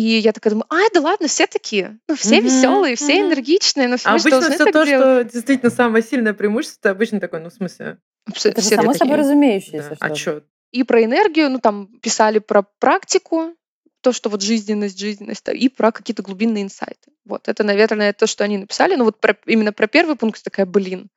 [0.00, 3.28] И я такая думаю, а, да ладно, все такие, ну, все Мгм, веселые, все мгм.
[3.28, 4.88] энергичные, ну, А мы обычно все то, делать.
[4.88, 7.98] что действительно самое сильное преимущество, ты обычно такой, ну, в смысле,
[8.32, 8.98] Все- Это все само такие.
[8.98, 9.90] собой разумеющееся.
[9.90, 10.42] да, а что?
[10.72, 13.54] И про энергию, ну там писали про практику,
[14.00, 17.12] то, что вот жизненность, жизненность, и про какие-то глубинные инсайты.
[17.26, 18.96] Вот, это, наверное, то, что они написали.
[18.96, 21.10] Но вот про, именно про первый пункт такая, блин,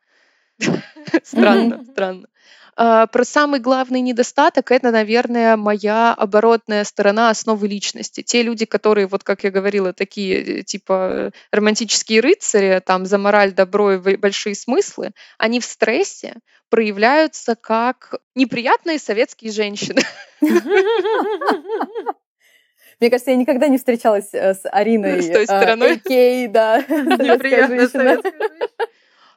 [1.24, 2.28] странно, странно.
[2.76, 8.22] А, про самый главный недостаток это, наверное, моя оборотная сторона основы личности.
[8.22, 13.54] Те люди, которые, вот как я говорила, такие э, типа романтические рыцари, там за мораль,
[13.54, 16.38] добро и большие смыслы, они в стрессе
[16.70, 20.01] проявляются как неприятные советские женщины.
[22.99, 25.22] Мне кажется, я никогда не встречалась э, с Ариной.
[25.22, 25.93] С той стороной.
[25.93, 26.80] Окей, да.
[26.88, 28.58] Неприятная советская женщина.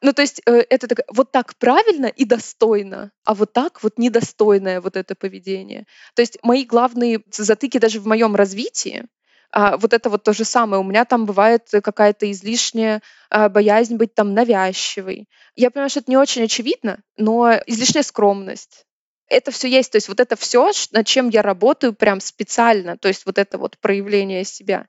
[0.02, 3.98] Ну, то есть э, это так, вот так правильно и достойно, а вот так вот
[3.98, 5.86] недостойное вот это поведение.
[6.14, 9.06] То есть мои главные затыки даже в моем развитии,
[9.52, 10.80] а, вот это вот то же самое.
[10.80, 15.28] У меня там бывает какая-то излишняя а, боязнь быть там навязчивой.
[15.54, 18.84] Я понимаю, что это не очень очевидно, но излишняя скромность.
[19.28, 19.92] Это все есть.
[19.92, 22.96] То есть вот это все, над чем я работаю прям специально.
[22.96, 24.86] То есть вот это вот проявление себя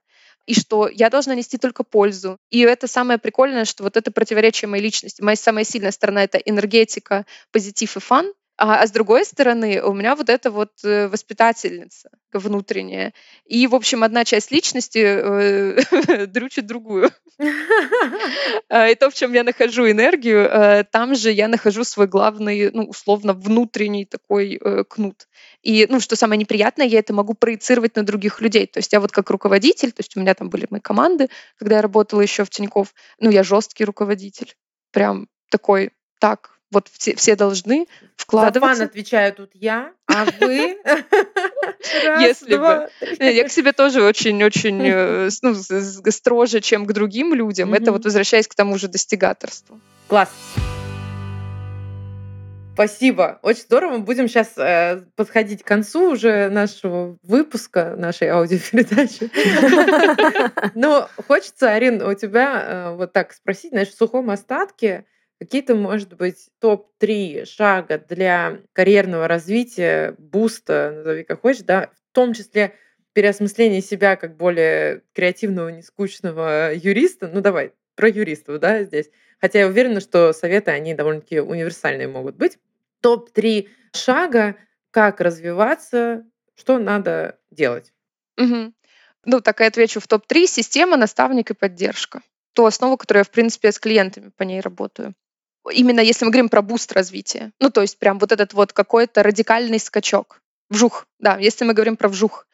[0.48, 2.38] и что я должна нести только пользу.
[2.48, 5.20] И это самое прикольное, что вот это противоречие моей личности.
[5.20, 9.94] Моя самая сильная сторона— это энергетика, позитив и фан, а, а с другой стороны, у
[9.94, 13.14] меня вот эта вот э, воспитательница внутренняя.
[13.44, 17.10] И, в общем, одна часть личности э, дрючит другую.
[18.70, 22.70] А, и то, в чем я нахожу энергию, э, там же я нахожу свой главный,
[22.72, 25.28] ну, условно, внутренний такой э, кнут.
[25.62, 28.66] И, ну, что самое неприятное, я это могу проецировать на других людей.
[28.66, 31.76] То есть я вот как руководитель, то есть у меня там были мои команды, когда
[31.76, 34.54] я работала еще в Тинькофф, ну, я жесткий руководитель.
[34.90, 38.74] Прям такой, так, вот все, все должны вкладываться.
[38.74, 40.78] За фан отвечаю тут я, а вы?
[42.20, 42.88] Если бы.
[43.18, 45.54] Я к себе тоже очень-очень э, ну,
[46.10, 47.74] строже, чем к другим людям.
[47.74, 49.80] Это вот возвращаясь к тому же достигаторству.
[50.08, 50.30] Класс.
[52.78, 53.40] Спасибо.
[53.42, 53.98] Очень здорово.
[53.98, 59.32] Будем сейчас э, подходить к концу уже нашего выпуска, нашей аудиопередачи.
[60.76, 65.06] Но хочется, Арин, у тебя э, вот так спросить, знаешь, в сухом остатке,
[65.40, 72.34] Какие-то, может быть, топ-3 шага для карьерного развития, буста, назови как хочешь, да, в том
[72.34, 72.74] числе
[73.12, 77.28] переосмысление себя как более креативного, нескучного юриста.
[77.28, 79.10] Ну, давай, про юристов, да, здесь.
[79.40, 82.58] Хотя я уверена, что советы, они довольно-таки универсальные могут быть.
[83.00, 84.56] Топ-3 шага,
[84.90, 86.24] как развиваться,
[86.56, 87.92] что надо делать.
[88.38, 88.72] Угу.
[89.24, 90.46] Ну, так и отвечу в топ-3.
[90.48, 92.22] Система, наставник и поддержка.
[92.54, 95.14] Ту основу, которую я, в принципе, с клиентами по ней работаю
[95.70, 99.22] именно если мы говорим про буст развития, ну, то есть прям вот этот вот какой-то
[99.22, 100.40] радикальный скачок.
[100.70, 102.46] Вжух, да, если мы говорим про вжух.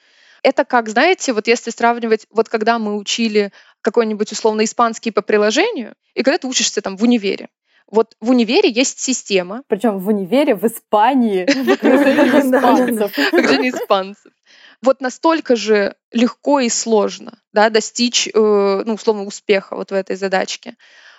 [0.43, 3.51] Это как, знаете, вот если сравнивать, вот когда мы учили
[3.81, 7.49] какой-нибудь условно испанский по приложению, и когда ты учишься там в универе,
[7.91, 9.63] вот в универе есть система.
[9.69, 13.19] Причем в универе в Испании, испанцев.
[13.33, 14.33] Окружении испанцев.
[14.83, 20.17] Вот настолько же легко и сложно да, достичь, э, ну, условно, успеха вот в этой
[20.17, 20.75] задачке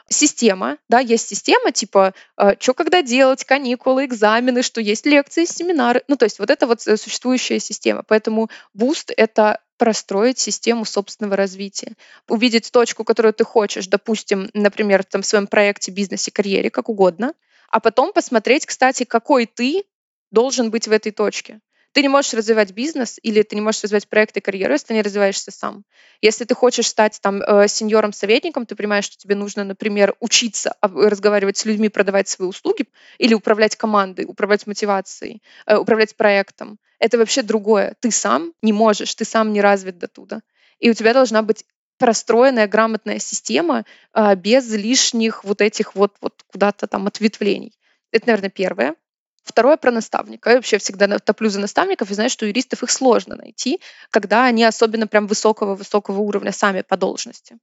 [0.09, 6.03] система, да, есть система типа, э, что когда делать, каникулы, экзамены, что есть лекции, семинары.
[6.07, 8.03] Ну, то есть вот это вот э, существующая система.
[8.03, 11.93] Поэтому Boost— это простроить систему собственного развития,
[12.29, 17.33] увидеть точку, которую ты хочешь, допустим, например, там, в своем проекте, бизнесе, карьере, как угодно,
[17.69, 19.83] а потом посмотреть, кстати, какой ты
[20.31, 21.59] должен быть в этой точке.
[21.95, 24.93] Ты не можешь развивать бизнес или ты не можешь развивать проект и карьеру, если ты
[24.95, 25.85] не развиваешься сам.
[26.19, 31.55] Если ты хочешь стать там э, сеньором-советником, ты понимаешь, что тебе нужно, например, учиться разговаривать
[31.55, 32.87] с людьми, продавать свои услуги
[33.17, 36.79] или управлять командой, управлять мотивацией, э, управлять проектом.
[36.99, 37.95] Это вообще другое.
[38.01, 40.41] Ты сам не можешь, ты сам не развит до туда.
[40.79, 41.63] И у тебя должна быть
[41.97, 47.71] простроенная, грамотная система э, без лишних вот этих вот, вот куда-то там ответвлений.
[48.11, 48.95] Это, наверное, первое.
[49.45, 50.49] Второе про наставника.
[50.49, 53.79] Я вообще всегда топлю за наставников и знаю, что юристов их сложно найти,
[54.09, 57.59] когда они особенно прям высокого-высокого уровня сами по должности.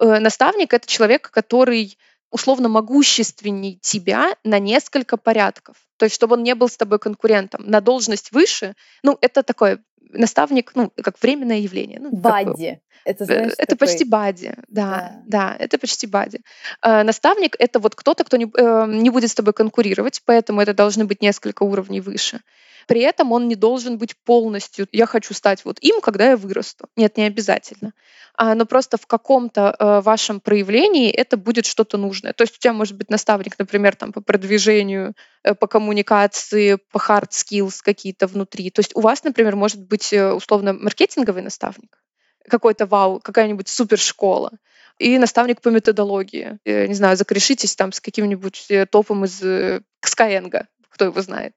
[0.00, 1.98] Э, наставник— это человек, который
[2.30, 5.76] условно могущественней тебя на несколько порядков.
[5.98, 7.62] То есть, чтобы он не был с тобой конкурентом.
[7.66, 12.00] На должность выше, ну, это такое наставник, ну, как временное явление.
[12.00, 12.80] Ну, Бадди.
[13.04, 13.88] Это, знаешь, это такой...
[13.88, 16.40] почти бади, да, да, да, это почти бади.
[16.82, 20.74] Э, наставник— это вот кто-то, кто не, э, не будет с тобой конкурировать, поэтому это
[20.74, 22.40] должны быть несколько уровней выше.
[22.88, 26.88] При этом он не должен быть полностью «я хочу стать вот им, когда я вырасту».
[26.96, 27.92] Нет, не обязательно.
[28.34, 32.32] А, но просто в каком-то э, вашем проявлении это будет что-то нужное.
[32.32, 35.12] То есть у тебя может быть наставник, например, там, по продвижению,
[35.42, 38.70] э, по коммуникации, по hard skills какие-то внутри.
[38.70, 42.02] То есть у вас, например, может быть э, условно маркетинговый наставник,
[42.48, 44.52] какой-то вау, какая-нибудь супершкола
[44.98, 46.58] и наставник по методологии.
[46.64, 51.52] Не знаю, закрешитесь там с каким-нибудь топом из Skyeng, кто его знает.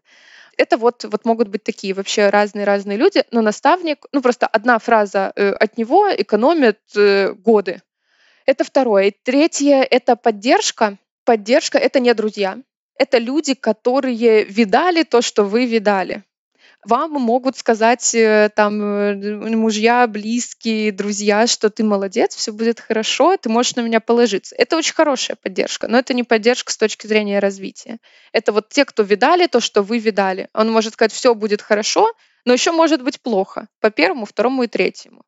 [0.62, 5.34] Это вот, вот могут быть такие вообще разные-разные люди, но наставник, ну просто одна фраза
[5.36, 7.82] э, от него экономит э, годы.
[8.46, 9.06] Это второе.
[9.06, 10.98] И третье— это поддержка.
[11.26, 12.58] Поддержка— это не друзья.
[12.96, 16.24] Это люди, которые видали то, что вы видали.
[16.84, 23.38] Вам могут сказать э, там э, мужья, близкие, друзья, что ты молодец, все будет хорошо,
[23.38, 24.56] ты можешь на меня положиться.
[24.58, 28.00] Это очень хорошая поддержка, но это не поддержка с точки зрения развития.
[28.32, 30.50] Это вот те, кто видали то, что вы видали.
[30.54, 32.12] Он может сказать, все будет хорошо,
[32.46, 35.24] но еще может быть плохо по первому, второму и третьему.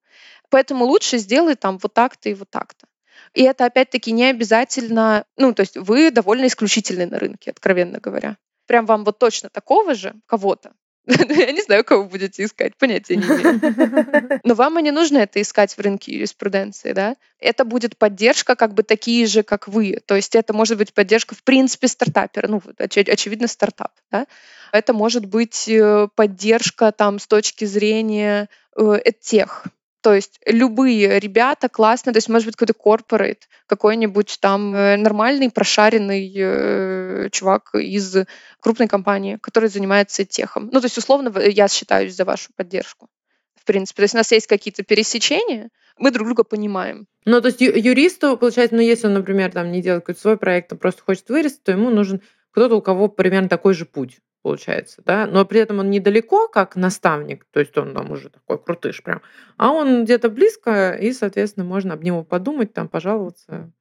[0.50, 2.88] Поэтому лучше сделай там вот так-то и вот так-то.
[3.36, 8.38] И это опять-таки не обязательно, ну, то есть вы довольно исключительны на рынке, откровенно говоря.
[8.66, 10.74] Прям вам вот точно такого же кого-то
[11.08, 14.40] Я не знаю, кого будете искать, понятия не имею.
[14.44, 17.18] Но вам и не нужно это искать в рынке юриспруденции, да?
[17.40, 20.00] Это будет поддержка как бы такие же, как вы.
[20.06, 24.28] То есть это может быть поддержка в принципе стартапера, ну, очевидно, стартап, да?
[24.72, 28.48] Это может быть э, поддержка там с точки зрения
[28.78, 29.66] э, тех,
[30.04, 35.50] то есть любые ребята классные, то есть может быть какой-то корпорейт, какой-нибудь там э, нормальный,
[35.50, 38.18] прошаренный э, чувак из
[38.60, 40.70] крупной компании, который занимается техом.
[40.74, 43.08] Ну, то есть условно я считаюсь за вашу поддержку.
[43.56, 47.08] В принципе, то есть у нас есть какие-то пересечения, мы друг друга понимаем.
[47.24, 50.74] Ну, то есть юристу, получается, ну, если он, например, там не делает какой-то свой проект,
[50.74, 52.22] а просто хочет вырасти, то ему нужен
[52.54, 56.76] кто-то, у кого примерно такой же путь получается, да, но при этом он недалеко, как
[56.76, 59.22] наставник, то есть он там уже такой крутыш прям,
[59.58, 63.72] а он где-то близко, и, соответственно, можно об него подумать, там, пожаловаться.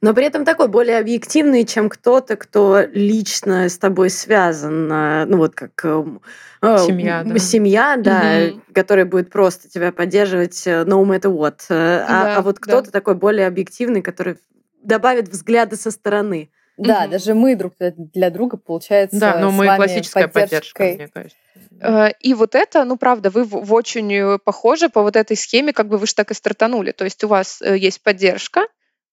[0.00, 5.36] Но при этом такой более объективный, чем кто-то, кто лично с тобой связан, э, ну
[5.36, 6.20] вот как эм,
[6.60, 8.62] э, семья, да, семья, да угу.
[8.74, 11.60] которая будет просто тебя поддерживать э, no matter what.
[11.68, 12.90] А, да, а вот кто-то да.
[12.90, 14.38] такой более объективный, который
[14.82, 16.50] добавит взгляды со стороны.
[16.76, 21.36] Да, даже мы друг для друга, получается, Да, но мы классическая поддержка, мне кажется.
[21.80, 25.72] Э, и вот это, ну, правда, вы в очень э, похожи по вот этой схеме,
[25.72, 26.92] как бы вы же так и стартанули.
[26.92, 28.66] То есть у вас э, есть поддержка,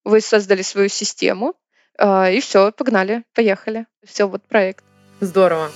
[0.04, 1.54] вы создали свою систему,
[2.02, 3.86] и все, погнали, поехали.
[4.06, 4.86] Все, вот проект.
[5.20, 5.70] Здорово.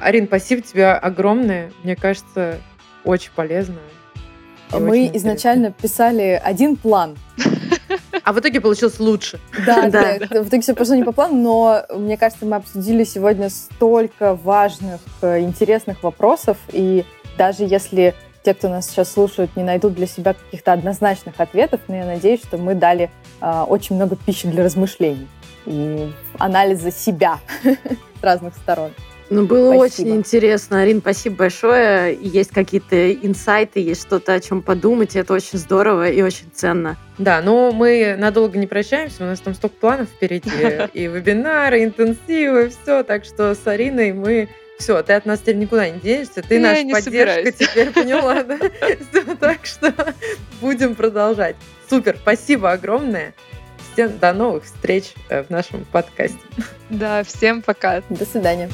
[0.00, 1.72] Арин, спасибо тебе огромное.
[1.84, 2.58] Мне кажется,
[3.04, 3.78] очень полезно.
[4.72, 7.16] Мы изначально писали один план.
[8.22, 9.40] А в итоге получилось лучше.
[9.66, 10.18] Да, да.
[10.18, 15.00] В итоге все пошло не по плану, но мне кажется, мы обсудили сегодня столько важных,
[15.22, 17.04] э, интересных вопросов, и
[17.36, 21.96] даже если те, кто нас сейчас слушают, не найдут для себя каких-то однозначных ответов, но
[21.96, 23.10] я надеюсь, что мы дали
[23.40, 25.28] э, очень много пищи для размышлений
[25.66, 28.90] и анализа себя с разных сторон.
[29.34, 30.06] Ну, было спасибо.
[30.06, 30.82] очень интересно.
[30.82, 32.16] Арин, спасибо большое.
[32.20, 35.16] Есть какие-то инсайты, есть что-то, о чем подумать.
[35.16, 36.96] Это очень здорово и очень ценно.
[37.18, 39.24] Да, но мы надолго не прощаемся.
[39.24, 40.50] У нас там столько планов впереди.
[40.94, 43.02] И вебинары, интенсивы, все.
[43.02, 46.82] Так что с Ариной мы все, ты от нас теперь никуда не денешься, ты наша
[46.82, 47.54] поддержка собираюсь.
[47.54, 48.58] теперь, поняла, да?
[49.38, 49.94] Так что
[50.60, 51.56] будем продолжать.
[51.88, 53.34] Супер, спасибо огромное.
[53.92, 56.38] Всем до новых встреч э, в нашем подкасте.
[56.90, 58.02] Да, всем пока.
[58.10, 58.68] До свидания.